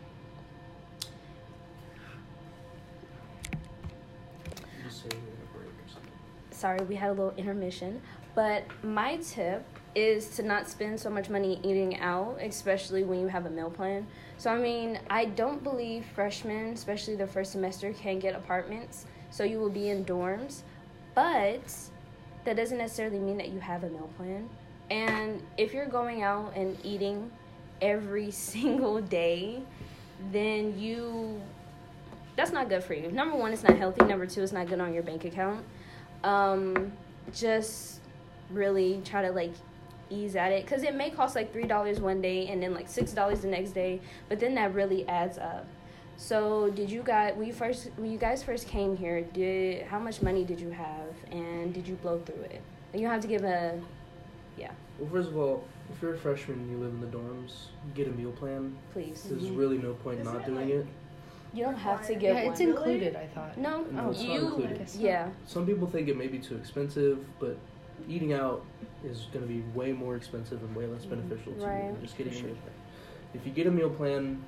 sorry, 6.63 6.79
we 6.85 6.95
had 6.95 7.09
a 7.09 7.13
little 7.13 7.33
intermission. 7.35 8.01
But 8.35 8.63
my 8.83 9.17
tip 9.17 9.65
is 9.95 10.29
to 10.37 10.43
not 10.43 10.69
spend 10.69 10.97
so 10.97 11.09
much 11.09 11.29
money 11.29 11.59
eating 11.61 11.99
out, 11.99 12.37
especially 12.41 13.03
when 13.03 13.19
you 13.19 13.27
have 13.27 13.45
a 13.45 13.49
meal 13.49 13.69
plan. 13.69 14.07
So, 14.37 14.49
I 14.49 14.57
mean, 14.57 14.97
I 15.09 15.25
don't 15.25 15.61
believe 15.61 16.05
freshmen, 16.15 16.67
especially 16.69 17.17
the 17.17 17.27
first 17.27 17.51
semester, 17.51 17.91
can 17.91 18.17
get 18.17 18.33
apartments. 18.33 19.05
So, 19.29 19.43
you 19.43 19.59
will 19.59 19.69
be 19.69 19.89
in 19.89 20.05
dorms. 20.05 20.61
But 21.15 21.67
that 22.45 22.55
doesn't 22.55 22.77
necessarily 22.77 23.19
mean 23.19 23.37
that 23.39 23.49
you 23.49 23.59
have 23.59 23.83
a 23.83 23.89
meal 23.89 24.09
plan. 24.15 24.49
And 24.89 25.43
if 25.57 25.73
you're 25.73 25.85
going 25.85 26.23
out 26.23 26.53
and 26.55 26.77
eating 26.81 27.29
every 27.81 28.31
single 28.51 29.01
day, 29.01 29.61
then 30.31 30.79
you 30.79 31.41
that's 32.35 32.51
not 32.51 32.67
good 32.67 32.83
for 32.83 32.93
you. 32.93 33.11
Number 33.11 33.35
one, 33.35 33.53
it's 33.53 33.61
not 33.63 33.77
healthy. 33.77 34.05
Number 34.05 34.25
two, 34.25 34.41
it's 34.41 34.51
not 34.51 34.67
good 34.67 34.79
on 34.79 34.91
your 34.91 35.03
bank 35.03 35.23
account. 35.25 35.63
Um, 36.23 36.91
just 37.33 37.99
really 38.49 39.01
try 39.05 39.21
to 39.21 39.31
like 39.31 39.53
ease 40.09 40.35
at 40.35 40.51
it 40.51 40.63
because 40.65 40.83
it 40.83 40.93
may 40.95 41.09
cost 41.09 41.35
like 41.35 41.51
three 41.51 41.65
dollars 41.65 41.99
one 41.99 42.21
day 42.21 42.47
and 42.49 42.61
then 42.61 42.73
like 42.73 42.87
six 42.87 43.11
dollars 43.13 43.41
the 43.41 43.47
next 43.47 43.71
day, 43.71 43.99
but 44.29 44.39
then 44.39 44.55
that 44.55 44.73
really 44.73 45.07
adds 45.07 45.37
up. 45.37 45.65
So 46.17 46.69
did 46.71 46.89
you 46.91 47.01
guys 47.03 47.33
when 47.35 47.47
you 47.47 47.53
first 47.53 47.89
when 47.97 48.11
you 48.11 48.17
guys 48.17 48.43
first 48.43 48.67
came 48.67 48.95
here? 48.95 49.21
Did 49.21 49.83
how 49.87 49.99
much 49.99 50.21
money 50.21 50.43
did 50.43 50.59
you 50.59 50.69
have, 50.69 51.13
and 51.31 51.73
did 51.73 51.87
you 51.87 51.95
blow 51.95 52.19
through 52.19 52.43
it? 52.43 52.61
You 52.93 53.07
have 53.07 53.21
to 53.21 53.27
give 53.27 53.43
a, 53.43 53.81
yeah, 54.55 54.69
Well, 54.99 55.09
first 55.09 55.29
of 55.29 55.37
all, 55.37 55.63
if 55.91 55.99
you're 55.99 56.13
a 56.13 56.17
freshman 56.17 56.59
and 56.59 56.69
you 56.71 56.77
live 56.77 56.93
in 56.93 57.01
the 57.01 57.07
dorms, 57.07 57.53
get 57.95 58.07
a 58.07 58.11
meal 58.11 58.31
plan. 58.33 58.75
please. 58.93 59.23
There's 59.27 59.41
Mhm. 59.45 59.57
really 59.57 59.79
no 59.79 59.93
point 59.95 60.19
Is 60.19 60.25
not 60.25 60.41
it, 60.41 60.45
doing 60.45 60.57
like- 60.59 60.69
it. 60.69 60.85
You 61.53 61.63
don't 61.63 61.75
have 61.75 62.01
to 62.07 62.13
get 62.13 62.19
give 62.19 62.35
yeah, 62.35 62.43
one. 62.45 62.51
it's 62.51 62.59
included. 62.61 63.15
I 63.15 63.27
thought. 63.27 63.57
no, 63.57 63.83
No, 63.91 64.09
it's 64.09 64.21
not 64.23 64.29
you. 64.33 64.41
included. 64.47 64.89
Yeah, 64.97 65.29
Some 65.45 65.65
people 65.67 65.87
think 65.87 66.07
it 66.07 66.17
may 66.17 66.27
be 66.27 66.39
too 66.39 66.55
expensive, 66.57 67.23
but 67.39 67.57
eating 68.09 68.33
out 68.33 68.65
is 69.03 69.27
going 69.31 69.47
to 69.47 69.53
be 69.53 69.61
way 69.75 69.91
more 69.91 70.15
expensive 70.15 70.63
and 70.63 70.75
way 70.75 70.87
less 70.87 71.05
beneficial 71.05 71.53
to 71.53 71.59
you 71.59 71.65
Right. 71.65 71.93
than 71.93 72.01
just 72.01 72.17
getting 72.17 72.33
For 72.33 72.37
a 72.39 72.41
sure. 72.41 72.49
meal 72.49 72.57
plan. 72.63 72.73
If 73.35 73.45
you 73.45 73.51
get 73.51 73.67
a 73.67 73.71
meal 73.71 73.89
plan, 73.91 74.43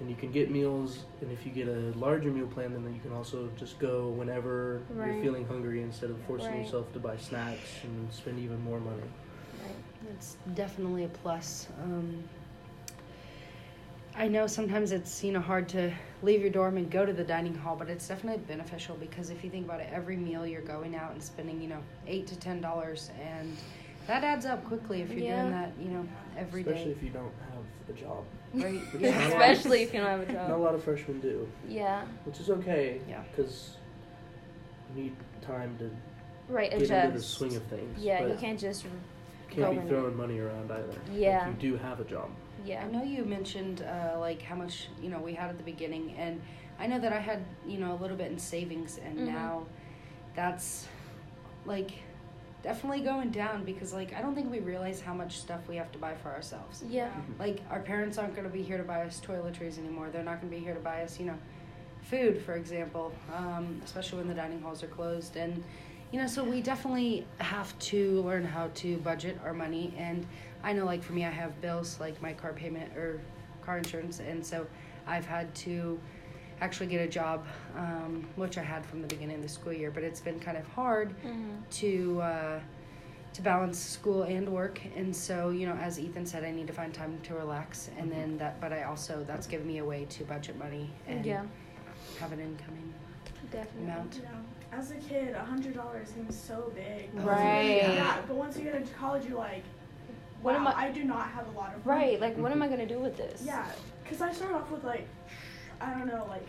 and 0.00 0.10
you 0.10 0.16
can 0.16 0.32
get 0.32 0.50
meals, 0.50 1.04
and 1.20 1.30
if 1.30 1.44
you 1.46 1.52
get 1.52 1.68
a 1.68 1.92
larger 1.96 2.30
meal 2.30 2.46
plan, 2.48 2.72
then 2.72 2.92
you 2.94 3.00
can 3.00 3.12
also 3.12 3.48
just 3.56 3.78
go 3.78 4.08
whenever 4.08 4.80
Right. 4.90 5.12
you're 5.14 5.22
feeling 5.22 5.46
hungry 5.46 5.82
instead 5.82 6.10
of 6.10 6.18
forcing 6.22 6.50
Right. 6.52 6.64
yourself 6.64 6.92
to 6.94 6.98
buy 6.98 7.16
snacks 7.18 7.84
and 7.84 8.10
spend 8.12 8.38
even 8.38 8.60
more 8.62 8.80
money. 8.80 9.02
right. 9.62 10.10
It's 10.14 10.36
definitely 10.54 11.04
a 11.04 11.08
plus. 11.08 11.68
Um, 11.82 12.24
I 14.16 14.28
know 14.28 14.46
sometimes 14.46 14.92
it's 14.92 15.24
you 15.24 15.32
know 15.32 15.40
hard 15.40 15.68
to 15.70 15.92
leave 16.22 16.40
your 16.40 16.50
dorm 16.50 16.76
and 16.76 16.90
go 16.90 17.04
to 17.04 17.12
the 17.12 17.24
dining 17.24 17.54
hall, 17.54 17.74
but 17.76 17.88
it's 17.90 18.06
definitely 18.06 18.42
beneficial 18.46 18.96
because 18.96 19.30
if 19.30 19.42
you 19.42 19.50
think 19.50 19.66
about 19.66 19.80
it, 19.80 19.88
every 19.92 20.16
meal 20.16 20.46
you're 20.46 20.60
going 20.62 20.94
out 20.94 21.12
and 21.12 21.22
spending 21.22 21.60
you 21.60 21.68
know 21.68 21.80
eight 22.06 22.26
to 22.28 22.36
ten 22.36 22.60
dollars, 22.60 23.10
and 23.20 23.56
that 24.06 24.22
adds 24.22 24.46
up 24.46 24.64
quickly 24.66 25.02
if 25.02 25.10
you're 25.10 25.24
Yeah. 25.24 25.40
doing 25.42 25.52
that 25.52 25.72
you 25.80 25.88
know 25.88 26.06
every 26.38 26.62
day. 26.62 26.70
Especially 26.70 26.92
if 26.92 27.02
you 27.02 27.10
don't 27.10 27.32
have 27.52 27.96
a 27.96 28.00
job. 28.00 28.24
right? 28.54 28.80
Yeah. 28.98 29.10
not 29.18 29.20
a 29.20 29.26
Especially 29.26 29.82
if 29.82 29.92
you 29.92 30.00
don't 30.00 30.08
have 30.08 30.20
a 30.20 30.26
job. 30.32 30.48
Not 30.48 30.58
a 30.58 30.62
lot 30.62 30.74
of 30.74 30.84
freshmen 30.84 31.20
do, 31.20 31.48
Yeah, 31.68 32.04
which 32.24 32.38
is 32.38 32.50
okay. 32.50 33.00
Yeah. 33.08 33.22
Because 33.34 33.76
you 34.94 35.02
need 35.04 35.16
time 35.42 35.76
to 35.78 35.90
right. 36.48 36.70
get 36.70 36.82
Adjust. 36.82 37.04
into 37.06 37.16
the 37.18 37.22
swing 37.24 37.56
of 37.56 37.62
things. 37.64 37.98
Yeah, 37.98 38.20
but 38.22 38.30
you 38.30 38.36
can't 38.36 38.60
just. 38.60 38.84
Can't 39.50 39.74
go 39.76 39.80
be 39.82 39.88
throwing 39.88 40.16
money 40.16 40.38
around 40.38 40.70
either. 40.70 40.86
Like, 40.88 40.98
Yeah. 41.12 41.48
you 41.48 41.54
do 41.54 41.76
have 41.76 42.00
a 42.00 42.04
job. 42.04 42.30
Yeah. 42.64 42.84
I 42.84 42.90
know 42.90 43.02
you 43.02 43.24
mentioned 43.24 43.82
uh, 43.82 44.18
like 44.18 44.42
how 44.42 44.54
much 44.56 44.88
you 45.02 45.08
know 45.10 45.18
we 45.20 45.34
had 45.34 45.50
at 45.50 45.58
the 45.58 45.64
beginning, 45.64 46.14
and 46.16 46.40
I 46.78 46.86
know 46.86 46.98
that 46.98 47.12
I 47.12 47.20
had 47.20 47.44
you 47.66 47.78
know 47.78 47.92
a 47.94 47.98
little 48.00 48.16
bit 48.16 48.30
in 48.30 48.38
savings, 48.38 48.98
and 48.98 49.18
Mhm. 49.18 49.26
now 49.26 49.66
that's 50.34 50.88
like 51.66 51.92
definitely 52.62 53.00
going 53.02 53.30
down 53.30 53.64
because 53.64 53.92
like 53.92 54.14
I 54.14 54.22
don't 54.22 54.34
think 54.34 54.50
we 54.50 54.60
realize 54.60 55.00
how 55.00 55.12
much 55.14 55.38
stuff 55.38 55.60
we 55.68 55.76
have 55.76 55.92
to 55.92 55.98
buy 55.98 56.14
for 56.14 56.30
ourselves. 56.30 56.82
Yeah. 56.88 57.10
Like 57.38 57.60
our 57.70 57.80
parents 57.80 58.16
aren't 58.18 58.34
going 58.34 58.46
to 58.46 58.52
be 58.52 58.62
here 58.62 58.78
to 58.78 58.84
buy 58.84 59.02
us 59.02 59.20
toiletries 59.20 59.78
anymore. 59.78 60.08
They're 60.10 60.22
not 60.22 60.40
going 60.40 60.50
to 60.50 60.56
be 60.58 60.62
here 60.64 60.74
to 60.74 60.80
buy 60.80 61.02
us, 61.02 61.20
you 61.20 61.26
know, 61.26 61.38
food, 62.02 62.40
for 62.42 62.54
example, 62.54 63.12
um, 63.34 63.80
especially 63.84 64.18
when 64.18 64.28
the 64.28 64.34
dining 64.34 64.60
halls 64.62 64.82
are 64.82 64.86
closed. 64.88 65.36
And 65.36 65.62
you 66.14 66.20
know, 66.20 66.28
so 66.28 66.44
we 66.44 66.60
definitely 66.62 67.26
have 67.38 67.76
to 67.80 68.22
learn 68.22 68.44
how 68.44 68.70
to 68.74 68.98
budget 68.98 69.36
our 69.44 69.52
money. 69.52 69.92
And 69.98 70.24
I 70.62 70.72
know, 70.72 70.84
like 70.84 71.02
for 71.02 71.12
me, 71.12 71.24
I 71.24 71.30
have 71.30 71.60
bills 71.60 71.98
like 71.98 72.22
my 72.22 72.32
car 72.32 72.52
payment 72.52 72.96
or 72.96 73.20
car 73.66 73.78
insurance, 73.78 74.20
and 74.20 74.46
so 74.46 74.64
I've 75.08 75.26
had 75.26 75.52
to 75.66 75.98
actually 76.60 76.86
get 76.86 77.00
a 77.00 77.08
job, 77.08 77.44
um, 77.76 78.24
which 78.36 78.58
I 78.58 78.62
had 78.62 78.86
from 78.86 79.02
the 79.02 79.08
beginning 79.08 79.34
of 79.34 79.42
the 79.42 79.48
school 79.48 79.72
year. 79.72 79.90
But 79.90 80.04
it's 80.04 80.20
been 80.20 80.38
kind 80.38 80.56
of 80.56 80.64
hard 80.68 81.16
Mm-hmm. 81.26 81.50
to 81.82 82.20
uh, 82.22 82.60
to 83.32 83.42
balance 83.42 83.76
school 83.76 84.22
and 84.22 84.48
work 84.48 84.80
and 84.94 85.14
so 85.16 85.50
you 85.50 85.66
know 85.66 85.74
as 85.74 85.98
ethan 85.98 86.24
said 86.24 86.44
i 86.44 86.52
need 86.52 86.68
to 86.68 86.72
find 86.72 86.94
time 86.94 87.18
to 87.24 87.34
relax 87.34 87.90
and 87.98 88.08
then 88.12 88.38
that 88.38 88.60
but 88.60 88.72
i 88.72 88.84
also 88.84 89.24
that's 89.26 89.48
given 89.48 89.66
me 89.66 89.78
a 89.78 89.84
way 89.84 90.04
to 90.08 90.22
budget 90.22 90.56
money 90.56 90.88
and 91.08 91.26
Yeah. 91.26 91.42
have 92.20 92.30
an 92.30 92.38
incoming 92.38 92.94
Definitely. 93.50 93.84
amount 93.92 94.20
Yeah. 94.22 94.78
As 94.78 94.90
a 94.90 94.96
kid, 94.96 95.34
a 95.34 95.44
hundred 95.44 95.74
dollars 95.74 96.08
seems 96.08 96.36
so 96.38 96.72
big. 96.74 97.10
But 97.14 97.26
Right. 97.26 97.82
Once 97.82 97.88
you, 97.88 97.94
yeah, 97.94 98.16
but 98.26 98.36
once 98.36 98.56
you 98.56 98.64
get 98.64 98.74
into 98.74 98.92
college, 98.94 99.24
you're 99.26 99.38
like, 99.38 99.62
What 100.42 100.54
wow, 100.54 100.60
am 100.60 100.66
I- 100.68 100.86
I 100.86 100.90
do 100.90 101.04
not 101.04 101.28
have 101.28 101.46
a 101.48 101.50
lot 101.52 101.74
of 101.74 101.86
money. 101.86 102.00
Right. 102.00 102.20
Like, 102.20 102.36
what 102.36 102.52
am 102.52 102.62
I 102.62 102.68
gonna 102.68 102.86
do 102.86 102.98
with 102.98 103.16
this? 103.16 103.42
Yeah, 103.46 103.64
because 104.02 104.20
I 104.20 104.32
started 104.32 104.56
off 104.56 104.70
with 104.70 104.84
like, 104.84 105.06
I 105.80 105.94
don't 105.94 106.06
know, 106.06 106.26
like, 106.28 106.46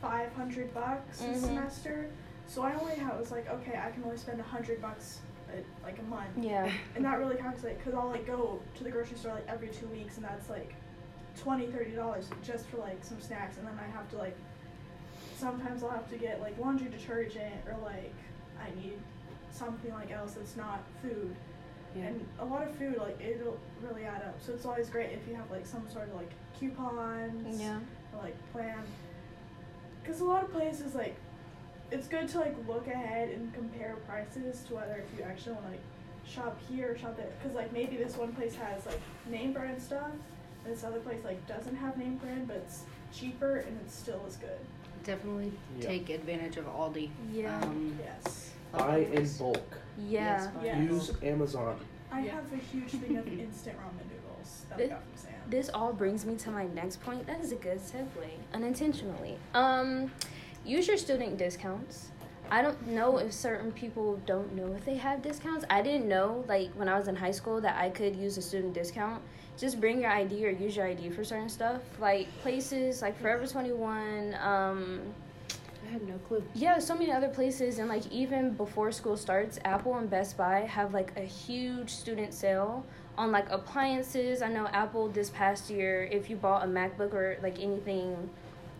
five 0.00 0.32
hundred 0.34 0.72
bucks 0.74 1.22
a 1.22 1.24
Mhm. 1.28 1.40
semester. 1.40 2.10
So 2.46 2.62
I 2.62 2.74
only 2.74 2.94
had 2.96 3.18
was 3.18 3.30
like, 3.32 3.48
okay, 3.48 3.78
I 3.82 3.90
can 3.90 4.04
only 4.04 4.18
spend 4.18 4.38
a 4.38 4.44
hundred 4.44 4.80
bucks 4.82 5.20
a, 5.52 5.64
like 5.84 5.98
a 5.98 6.02
month, 6.02 6.28
Yeah. 6.36 6.70
and 6.94 7.04
that 7.04 7.18
really 7.18 7.36
calculates 7.36 7.78
because 7.78 7.94
I'll 7.94 8.08
like 8.08 8.26
go 8.26 8.60
to 8.76 8.84
the 8.84 8.90
grocery 8.90 9.16
store 9.16 9.32
like 9.32 9.48
every 9.48 9.68
two 9.68 9.86
weeks, 9.88 10.16
and 10.16 10.24
that's 10.26 10.50
like 10.50 10.74
twenty, 11.36 11.66
thirty 11.68 11.92
dollars 11.92 12.28
just 12.42 12.66
for 12.66 12.76
like 12.76 13.02
some 13.02 13.20
snacks, 13.20 13.56
and 13.58 13.66
then 13.66 13.78
I 13.78 13.90
have 13.96 14.08
to 14.10 14.18
like, 14.18 14.36
sometimes 15.36 15.82
I'll 15.82 15.90
have 15.90 16.08
to 16.10 16.16
get 16.16 16.40
like 16.40 16.58
laundry 16.58 16.88
detergent 16.88 17.54
or 17.66 17.76
like 17.82 18.14
I 18.60 18.68
need 18.80 18.98
something 19.50 19.92
like 19.92 20.10
else 20.10 20.32
that's 20.34 20.56
not 20.56 20.82
food. 21.02 21.34
yeah 21.96 22.04
And 22.06 22.26
a 22.40 22.44
lot 22.44 22.62
of 22.66 22.74
food, 22.76 22.96
like 22.98 23.20
it'll 23.20 23.58
really 23.82 24.04
add 24.04 24.22
up. 24.22 24.36
So 24.40 24.52
it's 24.52 24.64
always 24.66 24.88
great 24.88 25.10
if 25.12 25.26
you 25.28 25.34
have 25.34 25.50
like 25.50 25.66
some 25.66 25.88
sort 25.92 26.08
of 26.08 26.14
like 26.16 26.30
coupons 26.58 27.60
Yeah. 27.60 27.78
or 28.14 28.22
like 28.22 28.36
plan. 28.52 28.78
Because 30.02 30.20
a 30.20 30.24
lot 30.24 30.42
of 30.44 30.52
places 30.52 30.94
like, 30.94 31.16
it's 31.90 32.08
good 32.08 32.28
to 32.30 32.38
like 32.40 32.54
look 32.68 32.86
ahead 32.86 33.28
and 33.30 33.52
compare 33.54 33.96
prices 34.08 34.62
to 34.68 34.74
whether 34.74 34.96
if 35.10 35.18
you 35.18 35.24
actually 35.24 35.52
want 35.52 35.66
to 35.66 35.70
like 35.72 35.80
shop 36.26 36.58
here 36.68 36.92
or 36.92 36.98
shop 36.98 37.16
there. 37.16 37.28
Because 37.40 37.54
like 37.54 37.72
maybe 37.72 37.96
this 37.96 38.16
one 38.16 38.32
place 38.34 38.54
has 38.56 38.86
like 38.86 39.00
name 39.30 39.52
brand 39.52 39.80
stuff, 39.80 40.10
and 40.64 40.74
this 40.74 40.82
other 40.84 40.98
place 41.00 41.18
like 41.24 41.46
doesn't 41.46 41.76
have 41.76 41.96
name 41.96 42.16
brand, 42.16 42.48
but 42.48 42.56
it's 42.56 42.82
cheaper 43.14 43.56
and 43.56 43.78
it's 43.84 43.94
still 43.94 44.20
as 44.26 44.36
good. 44.36 44.58
definitely 45.04 45.52
Yeah. 45.78 45.86
take 45.86 46.08
advantage 46.08 46.56
of 46.56 46.64
aldi 46.64 47.10
Yeah. 47.30 47.60
um, 47.60 47.98
Yes. 48.02 48.52
Buy 48.72 48.98
in 49.00 49.28
bulk. 49.38 49.78
Yeah. 49.98 50.42
Yes, 50.42 50.48
Yes. 50.62 50.90
Use. 50.90 51.12
Amazon. 51.22 51.78
I 52.10 52.20
Yeah. 52.24 52.32
have 52.36 52.50
a 52.50 52.56
huge 52.56 52.90
thing 52.92 53.18
of 53.18 53.28
instant 53.28 53.76
ramen 53.78 54.08
noodles 54.10 54.64
that 54.70 54.80
I 54.80 54.86
got 54.86 55.02
from 55.02 55.16
Sam. 55.16 55.32
This 55.50 55.68
all 55.74 55.92
brings 55.92 56.24
me 56.24 56.36
to 56.36 56.50
my 56.50 56.66
next 56.68 57.02
point. 57.02 57.26
That 57.26 57.40
is 57.40 57.52
a 57.52 57.56
good 57.56 57.80
segue, 57.80 58.30
unintentionally. 58.54 59.36
Um, 59.52 60.10
use 60.64 60.88
your 60.88 60.96
student 60.96 61.36
discounts. 61.36 62.10
I 62.50 62.62
don't 62.62 62.86
know 62.88 63.18
if 63.18 63.32
certain 63.34 63.72
people 63.72 64.16
don't 64.24 64.54
know 64.54 64.72
if 64.72 64.86
they 64.86 64.96
have 64.96 65.20
discounts. 65.20 65.66
I 65.68 65.82
didn't 65.82 66.08
know, 66.08 66.44
like, 66.48 66.70
when 66.76 66.88
I 66.88 66.98
was 66.98 67.08
in 67.08 67.16
high 67.16 67.30
school, 67.32 67.60
that 67.60 67.76
I 67.76 67.90
could 67.90 68.16
use 68.16 68.38
a 68.38 68.42
student 68.42 68.72
discount. 68.72 69.22
Just 69.56 69.80
bring 69.80 70.00
your 70.00 70.10
ID 70.10 70.46
or 70.46 70.50
use 70.50 70.76
your 70.76 70.86
ID 70.86 71.10
for 71.10 71.24
certain 71.24 71.48
stuff. 71.48 71.80
Like, 72.00 72.28
places 72.42 73.02
like 73.02 73.18
Forever 73.20 73.46
21, 73.46 74.36
um, 74.42 75.00
i 75.86 75.92
had 75.92 76.08
no 76.08 76.14
clue 76.26 76.42
yeah, 76.54 76.78
so 76.78 76.94
many 76.94 77.12
other 77.12 77.28
places, 77.28 77.78
and 77.78 77.88
like 77.88 78.10
even 78.10 78.52
before 78.54 78.90
school 78.90 79.16
starts, 79.16 79.58
Apple 79.64 79.96
and 79.96 80.08
Best 80.08 80.36
Buy 80.36 80.60
have 80.60 80.94
like 80.94 81.12
a 81.16 81.24
huge 81.24 81.90
student 81.90 82.32
sale 82.32 82.84
on 83.16 83.32
like 83.32 83.50
appliances. 83.50 84.42
I 84.42 84.48
know 84.48 84.66
Apple 84.68 85.08
this 85.08 85.30
past 85.30 85.70
year, 85.70 86.04
if 86.10 86.30
you 86.30 86.36
bought 86.36 86.64
a 86.64 86.66
MacBook 86.66 87.12
or 87.12 87.38
like 87.42 87.60
anything 87.60 88.30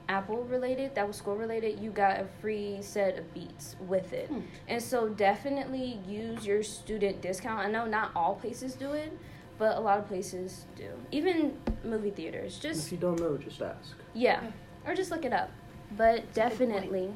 Apple 0.08 0.44
related 0.44 0.94
that 0.94 1.06
was 1.06 1.16
school 1.16 1.36
related, 1.36 1.80
you 1.80 1.90
got 1.90 2.20
a 2.20 2.26
free 2.40 2.78
set 2.80 3.18
of 3.18 3.32
Beats 3.34 3.76
with 3.88 4.12
it. 4.12 4.28
Hmm. 4.28 4.40
And 4.68 4.82
so 4.82 5.08
definitely 5.08 5.98
use 6.06 6.46
your 6.46 6.62
student 6.62 7.20
discount. 7.22 7.60
I 7.60 7.70
know 7.70 7.86
not 7.86 8.10
all 8.14 8.34
places 8.34 8.74
do 8.74 8.92
it, 8.92 9.16
but 9.58 9.76
a 9.76 9.80
lot 9.80 9.98
of 9.98 10.08
places 10.08 10.64
do. 10.76 10.88
Even 11.12 11.56
movie 11.84 12.10
theaters. 12.10 12.58
Just 12.58 12.86
If 12.86 12.92
you 12.92 12.98
don't 12.98 13.18
know, 13.20 13.36
just 13.36 13.60
ask. 13.62 13.94
yeah, 14.14 14.40
or 14.86 14.94
just 14.94 15.10
look 15.10 15.24
it 15.24 15.32
up. 15.32 15.50
But 15.96 16.04
a 16.04 16.16
good 16.18 16.22
point. 16.24 16.34
definitely. 16.34 17.10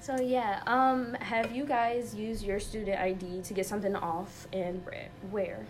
So 0.00 0.18
yeah, 0.20 0.62
um, 0.66 1.14
have 1.20 1.52
you 1.54 1.64
guys 1.66 2.14
used 2.14 2.42
your 2.42 2.58
student 2.58 2.98
ID 2.98 3.42
to 3.42 3.54
get 3.54 3.66
something 3.66 3.94
off 3.94 4.46
and 4.52 4.84
where? 4.86 5.08
where? 5.30 5.66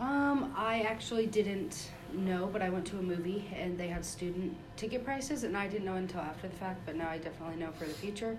Um, 0.00 0.54
I 0.56 0.82
actually 0.82 1.26
didn't 1.26 1.90
know, 2.12 2.48
but 2.52 2.62
I 2.62 2.70
went 2.70 2.86
to 2.86 2.98
a 2.98 3.02
movie 3.02 3.50
and 3.54 3.76
they 3.76 3.88
had 3.88 4.04
student 4.04 4.56
ticket 4.76 5.04
prices, 5.04 5.42
and 5.44 5.56
I 5.56 5.66
didn't 5.66 5.84
know 5.86 5.96
until 5.96 6.20
after 6.20 6.48
the 6.48 6.54
fact. 6.54 6.80
But 6.86 6.94
now 6.96 7.08
I 7.10 7.18
definitely 7.18 7.56
know 7.56 7.72
for 7.72 7.84
the 7.84 7.92
future. 7.94 8.36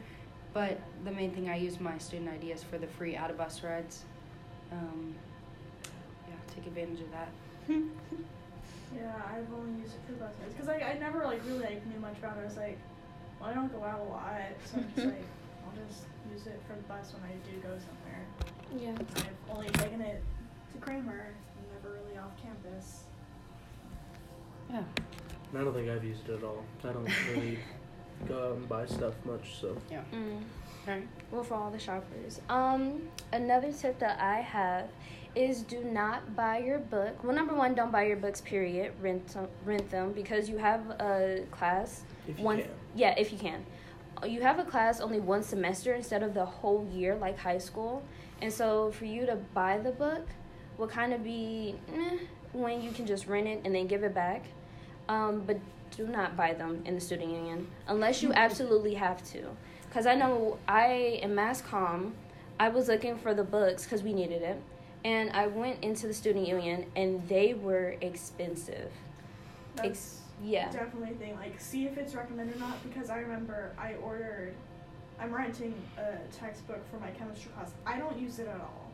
But 0.53 0.79
the 1.03 1.11
main 1.11 1.31
thing 1.31 1.49
I 1.49 1.57
use 1.57 1.79
my 1.79 1.97
student 1.99 2.29
ID 2.29 2.51
is 2.53 2.63
for 2.63 2.77
the 2.77 2.87
free 2.87 3.15
out 3.15 3.29
of 3.29 3.37
bus 3.37 3.61
rides. 3.63 4.05
Um, 4.71 5.13
yeah, 5.13 5.28
take 6.59 6.67
advantage 6.67 7.01
of 7.01 7.11
that. 7.11 7.29
Yeah, 8.95 9.13
I've 9.23 9.45
only 9.53 9.81
used 9.81 9.93
it 9.93 9.99
for 10.07 10.13
the 10.13 10.17
bus 10.17 10.33
because 10.51 10.67
I, 10.67 10.79
I 10.79 10.97
never 10.97 11.23
like 11.23 11.45
really 11.45 11.59
like 11.59 11.85
knew 11.85 11.99
much 11.99 12.17
about 12.17 12.37
it. 12.37 12.41
I 12.41 12.45
was 12.45 12.57
like, 12.57 12.79
well, 13.39 13.51
I 13.51 13.53
don't 13.53 13.71
go 13.71 13.83
out 13.83 13.99
a 13.99 14.03
lot, 14.03 14.33
so 14.65 14.77
I'm 14.77 14.85
just 14.95 15.05
like, 15.05 15.27
I'll 15.63 15.87
just 15.87 16.05
use 16.33 16.47
it 16.47 16.59
for 16.67 16.73
the 16.75 16.81
bus 16.81 17.13
when 17.13 17.29
I 17.29 17.35
do 17.45 17.61
go 17.61 17.77
somewhere. 17.77 18.25
Yeah. 18.75 18.97
I've 19.17 19.55
only 19.55 19.69
taken 19.69 20.01
it 20.01 20.23
to 20.73 20.77
Kramer, 20.79 21.27
and 21.27 21.83
never 21.83 21.97
really 22.01 22.17
off 22.17 22.31
campus. 22.41 23.03
Yeah. 24.71 24.81
And 25.51 25.61
I 25.61 25.63
don't 25.63 25.73
think 25.75 25.87
I've 25.87 26.03
used 26.03 26.27
it 26.27 26.37
at 26.39 26.43
all. 26.43 26.65
I 26.83 26.91
don't 26.91 27.11
really 27.35 27.59
go 28.27 28.47
out 28.47 28.55
and 28.55 28.67
buy 28.67 28.87
stuff 28.87 29.13
much, 29.23 29.61
so 29.61 29.77
Yeah. 29.91 30.01
Mm. 30.11 30.41
Alright. 30.87 31.07
Well, 31.29 31.43
for 31.43 31.53
all 31.53 31.69
the 31.69 31.77
shoppers. 31.77 32.41
Um, 32.49 33.03
another 33.31 33.71
tip 33.71 33.99
that 33.99 34.19
I 34.19 34.41
have 34.41 34.89
is 35.39 35.61
do 35.61 35.83
not 35.83 36.35
buy 36.35 36.57
your 36.57 36.79
book. 36.79 37.23
Well, 37.23 37.33
number 37.33 37.55
one, 37.55 37.73
don't 37.73 37.91
buy 37.91 38.05
your 38.05 38.17
books. 38.17 38.41
Period. 38.41 38.91
Rent 39.01 39.25
them, 39.29 39.47
rent 39.63 39.89
them 39.89 40.11
because 40.11 40.49
you 40.49 40.57
have 40.57 40.89
a 40.99 41.45
class. 41.49 42.03
If 42.27 42.37
can. 42.37 42.63
yeah, 42.93 43.15
if 43.17 43.31
you 43.31 43.37
can. 43.37 43.65
You 44.27 44.41
have 44.41 44.59
a 44.59 44.65
class 44.65 44.99
only 44.99 45.21
one 45.21 45.41
semester 45.41 45.93
instead 45.93 46.23
of 46.23 46.33
the 46.33 46.43
whole 46.43 46.85
year 46.91 47.15
like 47.15 47.39
high 47.39 47.57
school, 47.57 48.03
and 48.41 48.51
so 48.51 48.91
for 48.91 49.05
you 49.05 49.25
to 49.25 49.37
buy 49.53 49.77
the 49.77 49.91
book 49.91 50.27
will 50.77 50.87
kind 50.87 51.13
of 51.13 51.23
be 51.23 51.75
eh, 51.93 52.17
when 52.51 52.81
you 52.81 52.91
can 52.91 53.05
just 53.05 53.27
rent 53.27 53.47
it 53.47 53.61
and 53.63 53.73
then 53.73 53.87
give 53.87 54.03
it 54.03 54.13
back. 54.13 54.43
Um, 55.07 55.43
but 55.47 55.57
do 55.95 56.05
not 56.05 56.35
buy 56.35 56.53
them 56.53 56.81
in 56.85 56.95
the 56.95 57.01
student 57.01 57.31
union 57.31 57.67
unless 57.87 58.21
you 58.21 58.33
absolutely 58.35 58.95
have 58.95 59.23
to. 59.31 59.45
Because 59.87 60.05
I 60.05 60.15
know 60.15 60.59
I, 60.67 61.19
in 61.23 61.33
Mass 61.33 61.61
Comm, 61.61 62.11
I 62.59 62.67
was 62.69 62.89
looking 62.89 63.17
for 63.17 63.33
the 63.33 63.43
books 63.43 63.85
because 63.85 64.03
we 64.03 64.13
needed 64.13 64.41
it. 64.41 64.61
And 65.05 65.29
I 65.31 65.47
went 65.47 65.83
into 65.83 66.07
the 66.07 66.13
student 66.13 66.47
union 66.47 66.85
and 66.95 67.27
they 67.29 67.53
were 67.53 67.95
expensive. 68.01 68.91
That's 69.75 70.21
Yeah. 70.43 70.69
definitely 70.71 71.11
a 71.11 71.15
thing. 71.15 71.35
Like, 71.35 71.59
see 71.59 71.85
if 71.85 71.97
it's 71.97 72.15
recommended 72.15 72.55
or 72.57 72.59
not. 72.59 72.81
Because 72.83 73.09
I 73.09 73.19
remember 73.19 73.71
I 73.77 73.95
ordered. 73.95 74.53
I'm 75.19 75.33
renting 75.33 75.73
a 75.97 76.17
textbook 76.33 76.79
for 76.89 76.97
my 76.97 77.11
chemistry 77.11 77.51
class. 77.51 77.71
I 77.85 77.97
don't 77.97 78.17
use 78.17 78.39
it 78.39 78.47
at 78.47 78.59
all. 78.59 78.85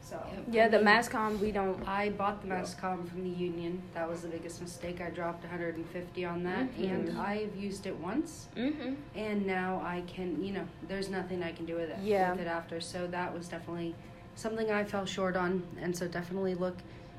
So. 0.00 0.20
Yep. 0.32 0.44
Yeah, 0.50 0.68
the 0.68 0.76
mean, 0.78 0.84
Mass 0.84 1.08
Comm, 1.08 1.38
we 1.40 1.50
don't. 1.50 1.82
I 1.88 2.10
bought 2.10 2.42
the 2.42 2.48
Yeah. 2.48 2.56
Mass 2.58 2.74
Comm 2.74 3.08
from 3.08 3.22
the 3.24 3.30
union. 3.30 3.82
That 3.94 4.06
was 4.08 4.20
the 4.22 4.28
biggest 4.28 4.60
mistake. 4.60 5.00
I 5.00 5.08
dropped 5.10 5.44
150 5.44 6.24
on 6.26 6.42
that, 6.44 6.70
Mhm. 6.76 6.90
and 6.90 7.18
I've 7.18 7.56
used 7.56 7.86
it 7.86 7.96
once. 7.98 8.48
Mm-hmm. 8.54 8.94
and 9.16 9.46
now 9.46 9.80
I 9.82 10.02
can, 10.06 10.44
you 10.44 10.52
know, 10.52 10.66
there's 10.88 11.08
nothing 11.08 11.42
I 11.42 11.52
can 11.52 11.64
do 11.64 11.76
with 11.76 11.88
it. 11.88 11.98
Yeah. 12.02 12.32
With 12.32 12.42
it 12.42 12.46
after, 12.46 12.80
so 12.82 13.06
that 13.08 13.32
was 13.32 13.48
definitely 13.48 13.94
something 14.36 14.70
I 14.70 14.84
fell 14.84 15.06
short 15.06 15.36
on, 15.36 15.62
and 15.80 15.96
so 15.96 16.06
definitely 16.08 16.54
look 16.54 16.76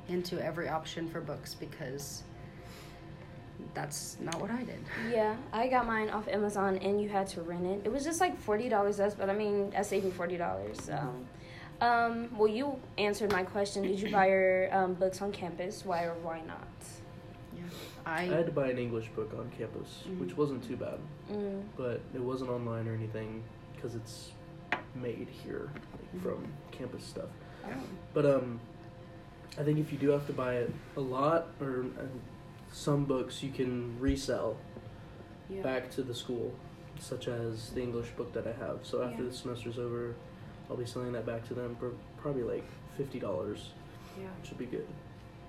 into 0.08 0.44
every 0.44 0.70
option 0.70 1.08
for 1.08 1.22
books 1.22 1.54
because 1.54 2.24
that's 3.74 4.18
not 4.20 4.40
what 4.40 4.52
I 4.52 4.64
did. 4.64 4.80
Yeah, 5.12 5.36
I 5.52 5.68
got 5.68 5.86
mine 5.88 6.10
off 6.10 6.28
Amazon 6.28 6.78
and 6.78 7.02
you 7.02 7.10
had 7.10 7.28
to 7.28 7.42
rent 7.42 7.66
it. 7.66 7.82
It 7.86 7.92
was 7.92 8.04
just 8.04 8.20
like 8.20 8.40
forty 8.40 8.70
dollars 8.70 9.00
less, 9.00 9.16
but 9.16 9.30
I 9.30 9.34
mean 9.34 9.74
I 9.78 9.82
saved 9.82 10.06
me 10.06 10.12
forty 10.12 10.38
dollars. 10.38 10.82
So, 10.82 10.98
um, 11.82 12.30
well, 12.38 12.48
you 12.48 12.80
answered 12.98 13.32
my 13.32 13.44
question. 13.44 13.84
Did 13.84 14.00
you 14.00 14.12
buy 14.12 14.28
your 14.28 14.76
um, 14.76 14.94
books 14.94 15.22
on 15.22 15.32
campus? 15.32 15.84
Why 15.86 16.04
or 16.04 16.14
why 16.22 16.42
not? 16.42 16.68
I 18.06 18.22
I, 18.22 18.26
had 18.26 18.46
to 18.46 18.52
buy 18.52 18.68
an 18.70 18.78
English 18.78 19.08
book 19.16 19.34
on 19.38 19.50
campus, 19.58 20.04
Mhm. 20.08 20.20
which 20.20 20.38
wasn't 20.38 20.64
too 20.64 20.78
bad, 20.78 21.00
Mm, 21.32 21.64
but 21.76 22.02
it 22.14 22.22
wasn't 22.22 22.52
online 22.52 22.88
or 22.88 22.94
anything 22.94 23.42
because 23.76 23.96
it's 23.96 24.32
made 24.96 25.28
here 25.30 25.70
like, 25.94 26.16
Mhm. 26.16 26.22
from 26.22 26.48
campus 26.72 27.04
stuff. 27.04 27.30
oh, 27.66 27.70
But 28.14 28.26
um, 28.26 28.60
I 29.58 29.64
think 29.64 29.80
if 29.80 29.92
you 29.92 29.98
do 29.98 30.10
have 30.10 30.26
to 30.28 30.34
buy 30.34 30.56
it 30.56 30.74
a 30.98 31.02
lot 31.02 31.48
or 31.62 31.86
uh, 32.00 32.04
some 32.72 33.06
books 33.06 33.42
you 33.44 33.52
can 33.52 34.00
resell 34.00 34.58
yeah. 35.50 35.62
back 35.62 35.90
to 35.92 36.04
the 36.04 36.14
school, 36.16 36.54
such 37.00 37.28
as 37.28 37.72
the 37.72 37.82
English 37.82 38.10
book 38.12 38.34
that 38.34 38.48
I 38.48 38.54
have. 38.54 38.80
So 38.84 39.02
after 39.04 39.24
Yeah. 39.24 39.30
the 39.30 39.36
semester's 39.36 39.78
over, 39.80 40.16
I'll 40.70 40.78
be 40.78 40.86
selling 40.86 41.12
that 41.14 41.26
back 41.26 41.48
to 41.50 41.54
them 41.54 41.76
for 41.76 41.92
probably 42.18 42.44
like 42.44 42.66
fifty 42.98 43.20
dollars. 43.20 43.72
yeah. 44.20 44.28
Should 44.44 44.58
be 44.58 44.66
good. 44.66 44.88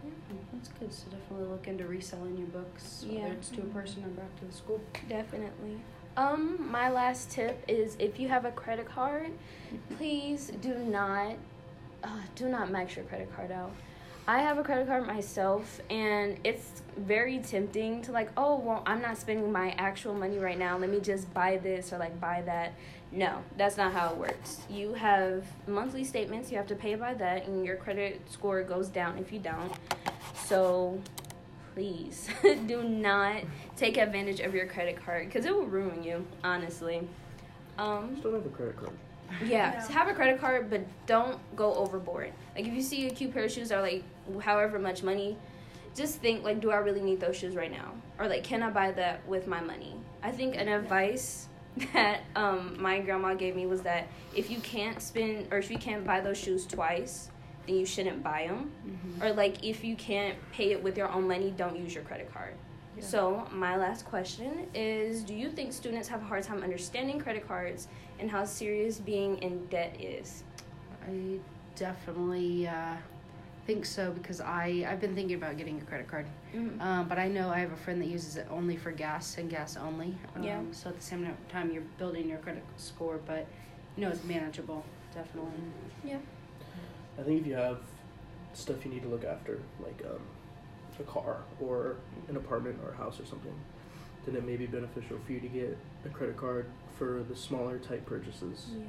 Mm, 0.05 0.11
That's 0.53 0.69
good. 0.69 0.93
So 0.93 1.09
definitely 1.11 1.47
look 1.47 1.69
into 1.69 1.87
reselling 1.87 2.37
your 2.37 2.49
books, 2.49 3.05
Yeah. 3.09 3.23
whether 3.23 3.35
it's 3.35 3.51
to 3.51 3.63
a 3.63 3.67
person 3.67 4.05
or 4.05 4.09
back 4.09 4.35
to 4.41 4.45
the 4.45 4.53
school. 4.53 4.81
definitely. 5.09 5.81
Um, 6.17 6.71
my 6.71 6.89
last 6.89 7.31
tip 7.31 7.63
is 7.69 7.97
if 7.99 8.19
you 8.19 8.29
have 8.29 8.47
a 8.47 8.51
credit 8.51 8.89
card, 8.89 9.33
please 9.97 10.51
do 10.63 10.75
not, 10.75 11.37
uh, 12.03 12.09
do 12.35 12.49
not 12.49 12.71
max 12.71 12.97
your 12.97 13.05
credit 13.05 13.35
card 13.37 13.53
out. 13.53 13.71
I 14.29 14.41
have 14.41 14.59
a 14.59 14.65
credit 14.65 14.89
card 14.89 15.07
myself, 15.07 15.81
and 15.89 16.39
it's 16.43 16.83
very 16.97 17.39
tempting 17.39 18.03
to 18.03 18.13
like, 18.13 18.31
oh, 18.37 18.57
well, 18.57 18.83
I'm 18.85 19.01
not 19.01 19.19
spending 19.19 19.53
my 19.53 19.71
actual 19.79 20.15
money 20.15 20.39
right 20.39 20.59
now. 20.59 20.77
Let 20.79 20.91
me 20.91 21.01
just 21.01 21.33
buy 21.33 21.59
this 21.59 21.93
or 21.93 21.99
like 21.99 22.19
buy 22.19 22.43
that. 22.47 22.73
No, 23.13 23.45
that's 23.57 23.77
not 23.77 23.93
how 23.93 24.11
it 24.11 24.17
works. 24.17 24.63
You 24.69 24.95
have 24.95 25.45
monthly 25.69 26.03
statements, 26.03 26.51
you 26.51 26.57
have 26.57 26.67
to 26.69 26.75
pay 26.75 26.97
by 26.97 27.15
that, 27.15 27.47
and 27.47 27.65
your 27.65 27.77
credit 27.77 28.21
score 28.29 28.63
goes 28.63 28.89
down 28.89 29.17
if 29.19 29.33
you 29.33 29.39
don't. 29.39 29.73
So, 30.45 30.99
please 31.87 32.27
do 32.67 32.83
not 32.83 33.43
take 33.77 33.99
advantage 33.99 34.41
of 34.41 34.55
your 34.55 34.67
credit 34.67 34.97
card 35.05 35.27
because 35.27 35.45
it 35.45 35.55
will 35.55 35.67
ruin 35.67 36.03
you, 36.03 36.25
honestly. 36.43 37.07
Um, 37.77 38.13
Just 38.13 38.23
don't 38.23 38.33
have 38.33 38.47
a 38.47 38.49
credit 38.49 38.77
card. 38.79 38.93
yeah, 39.45 39.75
Yeah. 39.75 39.81
so 39.83 39.93
have 39.93 40.09
a 40.09 40.15
credit 40.15 40.41
card, 40.41 40.71
but 40.71 40.81
don't 41.07 41.39
go 41.55 41.75
overboard. 41.75 42.33
Like 42.55 42.67
if 42.67 42.73
you 42.73 42.81
see 42.81 43.07
a 43.09 43.11
cute 43.11 43.35
pair 43.35 43.45
of 43.45 43.53
shoes 43.53 43.69
that 43.69 43.77
are 43.79 43.83
like 43.83 44.03
however 44.41 44.79
much 44.79 45.03
money, 45.03 45.37
just 45.95 46.19
think 46.21 46.43
like, 46.45 46.61
do 46.61 46.71
I 46.71 46.77
really 46.77 47.03
need 47.03 47.21
those 47.21 47.37
shoes 47.37 47.55
right 47.55 47.71
now? 47.71 47.93
Or 48.19 48.27
like, 48.27 48.43
can 48.43 48.63
I 48.63 48.71
buy 48.71 48.93
that 48.93 49.27
with 49.29 49.47
my 49.47 49.61
money? 49.61 49.97
I 50.23 50.31
think 50.33 50.57
an 50.57 50.69
advice 50.69 51.49
that 51.93 52.21
um, 52.37 52.79
my 52.81 53.01
grandma 53.01 53.35
gave 53.35 53.55
me 53.55 53.67
was 53.67 53.83
that 53.83 54.07
if 54.35 54.51
you 54.51 54.61
can't 54.61 55.03
spend 55.03 55.49
or 55.53 55.59
if 55.59 55.71
you 55.71 55.77
can't 55.77 56.07
buy 56.07 56.23
those 56.23 56.39
shoes 56.39 56.65
twice, 56.65 57.31
then 57.67 57.77
you 57.77 57.87
shouldn't 57.87 58.23
buy 58.23 58.47
them. 58.47 58.71
Mm-hmm. 58.87 59.23
Or 59.23 59.33
like 59.33 59.65
if 59.65 59.85
you 59.85 59.97
can't 59.97 60.37
pay 60.53 60.73
it 60.73 60.83
with 60.83 60.97
your 60.97 61.11
own 61.11 61.27
money, 61.29 61.53
don't 61.57 61.77
use 61.77 61.95
your 61.95 62.05
credit 62.05 62.33
card. 62.33 62.55
Yeah. 62.97 63.05
So, 63.05 63.47
my 63.53 63.77
last 63.77 64.07
question 64.07 64.67
is 64.75 65.23
Do 65.23 65.35
you 65.35 65.51
think 65.51 65.73
students 65.73 66.09
have 66.09 66.23
a 66.23 66.25
hard 66.25 66.45
time 66.45 66.63
understanding 66.63 67.19
credit 67.19 67.47
cards 67.47 67.89
and 68.19 68.31
how 68.31 68.45
serious 68.45 68.99
being 68.99 69.39
in 69.39 69.67
debt 69.67 69.97
is? 70.01 70.45
I 71.07 71.39
definitely 71.75 72.67
uh, 72.67 72.97
think 73.67 73.85
so 73.85 74.13
because 74.13 74.41
I 74.41 74.87
I've 74.89 75.01
been 75.01 75.15
thinking 75.15 75.37
about 75.37 75.59
getting 75.59 75.79
a 75.81 75.85
credit 75.85 76.09
card. 76.09 76.27
Mm-hmm. 76.55 76.81
Um, 76.81 77.09
but 77.09 77.19
I 77.19 77.29
know 77.29 77.51
I 77.51 77.59
have 77.59 77.73
a 77.73 77.77
friend 77.77 78.01
that 78.01 78.09
uses 78.09 78.37
it 78.37 78.47
only 78.51 78.77
for 78.77 78.93
gas 78.93 79.37
and 79.39 79.51
gas 79.51 79.77
only. 79.77 80.15
Um, 80.35 80.43
Yeah. 80.43 80.61
So 80.73 80.89
at 80.89 80.97
the 80.97 81.03
same 81.03 81.29
time, 81.51 81.71
you're 81.73 81.83
building 81.99 82.29
your 82.29 82.39
credit 82.39 82.65
score, 82.77 83.21
but 83.27 83.47
you 83.97 84.05
know 84.05 84.11
it's 84.11 84.25
manageable. 84.25 84.85
Definitely. 85.15 85.51
I 87.19 87.23
think 87.23 87.41
if 87.41 87.47
you 87.47 87.55
have 87.55 87.79
stuff 88.53 88.85
you 88.85 88.91
need 88.91 89.03
to 89.03 89.09
look 89.09 89.25
after, 89.25 89.61
like 89.83 90.03
um, 90.07 90.21
a 90.99 91.03
car 91.03 91.43
or 91.61 91.97
an 92.29 92.37
apartment 92.37 92.79
or 92.83 92.93
a 92.93 92.97
house 92.97 93.21
or 93.21 93.27
something, 93.27 93.55
then 94.25 94.37
it 94.37 94.45
may 94.45 94.57
be 94.57 94.67
beneficial 94.67 95.19
for 95.25 95.33
you 95.33 95.41
to 95.41 95.49
get 95.49 95.77
a 96.05 96.09
credit 96.09 96.37
card 96.37 96.67
for 96.99 97.23
the 97.29 97.37
smaller 97.37 97.79
type 97.79 98.05
purchases. 98.07 98.67
Yeah. 98.73 98.85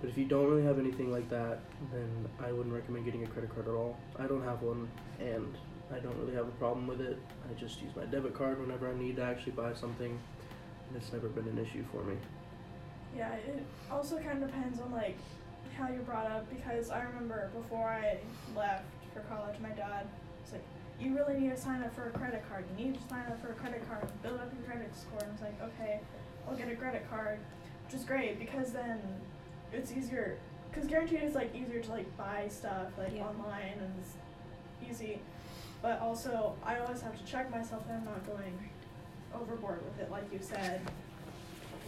But 0.00 0.10
if 0.10 0.18
you 0.18 0.24
don't 0.26 0.48
really 0.48 0.64
have 0.64 0.78
anything 0.78 1.10
like 1.10 1.28
that, 1.30 1.60
then 1.92 2.08
I 2.38 2.52
wouldn't 2.52 2.74
recommend 2.74 3.04
getting 3.04 3.24
a 3.24 3.26
credit 3.26 3.52
card 3.54 3.68
at 3.68 3.74
all. 3.74 3.96
I 4.18 4.26
don't 4.26 4.44
have 4.44 4.62
one, 4.62 4.88
and 5.18 5.54
I 5.92 5.98
don't 5.98 6.16
really 6.18 6.34
have 6.34 6.46
a 6.46 6.52
problem 6.52 6.86
with 6.86 7.00
it. 7.00 7.18
I 7.50 7.58
just 7.58 7.80
use 7.80 7.94
my 7.96 8.04
debit 8.04 8.34
card 8.34 8.60
whenever 8.60 8.88
I 8.90 8.94
need 8.96 9.16
to 9.16 9.22
actually 9.22 9.52
buy 9.52 9.74
something, 9.74 10.18
and 10.88 10.96
it's 10.96 11.12
never 11.12 11.28
been 11.28 11.48
an 11.48 11.58
issue 11.58 11.84
for 11.90 12.02
me. 12.04 12.16
Yeah, 13.16 13.32
it 13.34 13.64
also 13.90 14.18
kind 14.18 14.42
of 14.42 14.50
depends 14.50 14.80
on 14.80 14.92
like 14.92 15.16
how 15.74 15.88
you're 15.88 16.02
brought 16.02 16.30
up 16.30 16.48
because 16.50 16.90
I 16.90 17.02
remember 17.02 17.50
before 17.54 17.88
I 17.88 18.18
left 18.56 18.84
for 19.12 19.20
college, 19.20 19.56
my 19.60 19.70
dad 19.70 20.06
was 20.42 20.52
like, 20.52 20.64
"You 21.00 21.14
really 21.16 21.38
need 21.38 21.50
to 21.50 21.56
sign 21.56 21.82
up 21.82 21.94
for 21.94 22.08
a 22.08 22.10
credit 22.10 22.42
card. 22.48 22.64
You 22.76 22.86
need 22.86 23.00
to 23.00 23.08
sign 23.08 23.26
up 23.26 23.40
for 23.40 23.50
a 23.50 23.54
credit 23.54 23.86
card, 23.88 24.06
build 24.22 24.40
up 24.40 24.52
your 24.52 24.62
credit 24.70 24.94
score." 24.94 25.18
And 25.20 25.28
I 25.28 25.32
was 25.32 25.40
like, 25.42 25.62
"Okay, 25.62 26.00
I'll 26.48 26.56
get 26.56 26.70
a 26.70 26.76
credit 26.76 27.08
card," 27.10 27.38
which 27.86 27.94
is 27.94 28.04
great 28.04 28.38
because 28.38 28.72
then 28.72 29.00
it's 29.72 29.92
easier. 29.92 30.38
Because 30.70 30.88
guaranteed 30.88 31.22
is 31.22 31.34
like 31.34 31.54
easier 31.54 31.80
to 31.80 31.90
like 31.90 32.16
buy 32.16 32.48
stuff 32.48 32.88
like 32.98 33.14
Yeah. 33.14 33.26
online 33.28 33.78
and 33.78 33.92
it's 34.00 34.16
easy. 34.90 35.20
But 35.82 36.00
also, 36.00 36.56
I 36.64 36.78
always 36.78 37.02
have 37.02 37.16
to 37.18 37.24
check 37.24 37.50
myself 37.50 37.86
that 37.86 37.94
I'm 37.94 38.04
not 38.04 38.26
going 38.26 38.70
overboard 39.34 39.84
with 39.84 40.00
it, 40.00 40.10
like 40.10 40.32
you 40.32 40.38
said. 40.40 40.80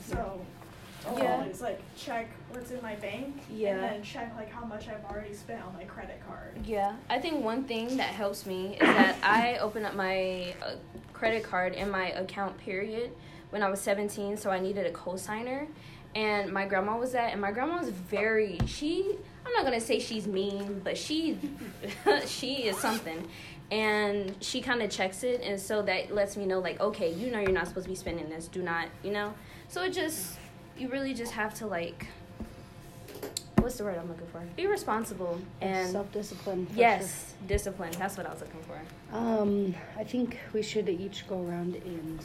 So, 0.02 0.40
Yeah. 1.16 1.36
always 1.36 1.60
like 1.60 1.80
check 1.96 2.28
what's 2.50 2.70
in 2.70 2.80
my 2.82 2.94
bank 2.96 3.42
Yeah. 3.50 3.74
and 3.74 3.82
then 3.82 4.02
check 4.02 4.32
like 4.36 4.50
how 4.50 4.64
much 4.64 4.88
I've 4.88 5.04
already 5.04 5.34
spent 5.34 5.62
on 5.64 5.72
my 5.74 5.84
credit 5.84 6.20
card. 6.26 6.58
Yeah, 6.64 6.94
I 7.08 7.18
think 7.18 7.44
one 7.44 7.64
thing 7.64 7.96
that 7.96 8.08
helps 8.10 8.46
me 8.46 8.74
is 8.74 8.80
that 8.80 9.16
I 9.22 9.58
open 9.58 9.84
up 9.84 9.94
my 9.94 10.54
uh, 10.62 10.72
credit 11.12 11.42
card 11.44 11.74
in 11.74 11.90
my 11.90 12.10
account 12.10 12.58
period 12.58 13.12
when 13.50 13.62
I 13.62 13.70
was 13.70 13.80
17, 13.80 14.36
so 14.36 14.50
I 14.50 14.58
needed 14.58 14.86
a 14.86 14.90
cosigner. 14.90 15.66
And 16.14 16.50
my 16.50 16.66
grandma 16.66 16.96
was 16.96 17.12
that, 17.12 17.32
and 17.32 17.40
my 17.42 17.52
grandma 17.52 17.78
was 17.78 17.90
very, 17.90 18.58
she, 18.66 19.16
I'm 19.44 19.52
not 19.52 19.64
gonna 19.64 19.80
say 19.80 19.98
she's 19.98 20.26
mean, 20.26 20.80
but 20.82 20.96
she, 20.96 21.38
she 22.26 22.64
is 22.64 22.76
something. 22.78 23.28
And 23.70 24.34
she 24.40 24.62
kind 24.62 24.80
of 24.80 24.90
checks 24.90 25.24
it, 25.24 25.42
and 25.42 25.60
so 25.60 25.82
that 25.82 26.14
lets 26.14 26.36
me 26.38 26.46
know, 26.46 26.58
like, 26.60 26.80
okay, 26.80 27.12
you 27.12 27.30
know 27.30 27.40
you're 27.40 27.52
not 27.52 27.66
supposed 27.68 27.84
to 27.84 27.90
be 27.90 27.96
spending 27.96 28.30
this, 28.30 28.48
do 28.48 28.62
not, 28.62 28.88
you 29.02 29.10
know? 29.10 29.34
So 29.68 29.82
it 29.82 29.92
just, 29.92 30.36
you 30.78 30.88
really 30.88 31.14
just 31.14 31.32
have 31.32 31.54
to, 31.54 31.66
like, 31.66 32.06
what's 33.58 33.78
the 33.78 33.84
word 33.84 33.98
I'm 33.98 34.08
looking 34.08 34.26
for? 34.28 34.40
Be 34.56 34.66
responsible 34.66 35.40
and 35.60 35.90
self 35.90 36.12
discipline. 36.12 36.66
Yes, 36.74 37.34
discipline. 37.46 37.92
That's 37.98 38.16
what 38.16 38.26
I 38.26 38.30
was 38.30 38.40
looking 38.40 38.62
for. 38.62 38.80
Um, 39.16 39.74
I 39.98 40.04
think 40.04 40.38
we 40.52 40.62
should 40.62 40.88
each 40.88 41.26
go 41.26 41.42
around 41.42 41.74
and 41.74 42.20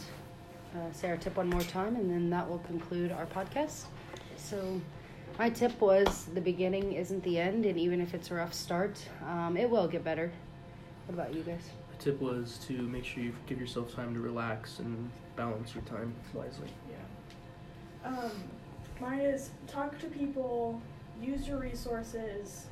uh, 0.75 0.91
say 0.93 1.09
our 1.09 1.17
tip 1.17 1.35
one 1.37 1.49
more 1.49 1.61
time, 1.61 1.95
and 1.95 2.09
then 2.09 2.29
that 2.29 2.47
will 2.47 2.59
conclude 2.59 3.11
our 3.11 3.25
podcast. 3.25 3.85
So, 4.37 4.79
my 5.39 5.49
tip 5.49 5.79
was 5.81 6.25
the 6.33 6.41
beginning 6.41 6.93
isn't 6.93 7.23
the 7.23 7.39
end, 7.39 7.65
and 7.65 7.79
even 7.79 8.01
if 8.01 8.13
it's 8.13 8.31
a 8.31 8.35
rough 8.35 8.53
start, 8.53 9.03
um, 9.27 9.57
it 9.57 9.69
will 9.69 9.87
get 9.87 10.03
better. 10.03 10.31
What 11.07 11.15
about 11.15 11.33
you 11.33 11.41
guys? 11.41 11.61
The 11.97 12.03
tip 12.03 12.21
was 12.21 12.59
to 12.67 12.73
make 12.73 13.03
sure 13.03 13.23
you 13.23 13.33
give 13.47 13.59
yourself 13.59 13.95
time 13.95 14.13
to 14.13 14.19
relax 14.19 14.79
and 14.79 15.09
balance 15.35 15.73
your 15.73 15.83
time 15.85 16.13
wisely. 16.33 16.69
Yeah. 18.03 18.09
Um, 18.09 18.31
mine 18.99 19.19
is 19.19 19.49
talk 19.67 19.97
to 19.99 20.07
people, 20.07 20.79
use 21.21 21.47
your 21.47 21.57
resources, 21.57 22.65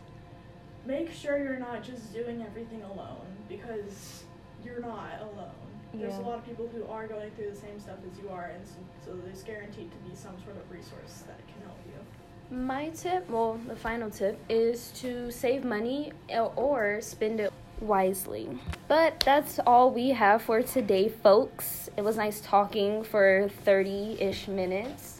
make 0.85 1.11
sure 1.11 1.37
you're 1.37 1.59
not 1.59 1.83
just 1.83 2.13
doing 2.13 2.43
everything 2.43 2.81
alone 2.83 3.25
because 3.47 4.23
you're 4.63 4.81
not 4.81 5.21
alone. 5.21 5.51
There's 5.93 6.17
a 6.17 6.21
lot 6.21 6.37
of 6.37 6.45
people 6.45 6.69
who 6.71 6.85
are 6.85 7.07
going 7.07 7.31
through 7.31 7.49
the 7.49 7.55
same 7.55 7.79
stuff 7.79 7.97
as 8.11 8.19
you 8.19 8.29
are, 8.29 8.51
and 8.55 8.65
so, 8.65 8.75
so 9.05 9.17
there's 9.25 9.41
guaranteed 9.41 9.89
to 9.91 9.97
be 10.09 10.15
some 10.15 10.35
sort 10.43 10.55
of 10.55 10.69
resource 10.71 11.23
that 11.25 11.39
can 11.47 11.63
help 11.65 11.79
you. 11.87 12.55
My 12.55 12.89
tip, 12.89 13.27
well, 13.27 13.59
the 13.67 13.75
final 13.75 14.11
tip, 14.11 14.39
is 14.49 14.91
to 15.01 15.31
save 15.31 15.63
money 15.65 16.13
or- 16.29 16.53
or 16.55 17.01
spend 17.01 17.39
it 17.39 17.51
wisely. 17.81 18.59
But 18.87 19.19
that's 19.21 19.59
all 19.65 19.89
we 19.89 20.09
have 20.09 20.43
for 20.43 20.61
today, 20.61 21.09
folks. 21.09 21.89
It 21.97 22.03
was 22.03 22.17
nice 22.17 22.39
talking 22.39 23.03
for 23.03 23.49
30 23.65 24.17
ish 24.21 24.47
minutes. 24.47 25.18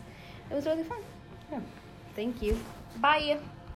It 0.52 0.56
was 0.56 0.66
really 0.66 0.84
fun. 0.84 1.00
Yeah. 1.52 1.60
Thank 2.16 2.42
you. 2.42 2.58
Bye. 3.02 3.40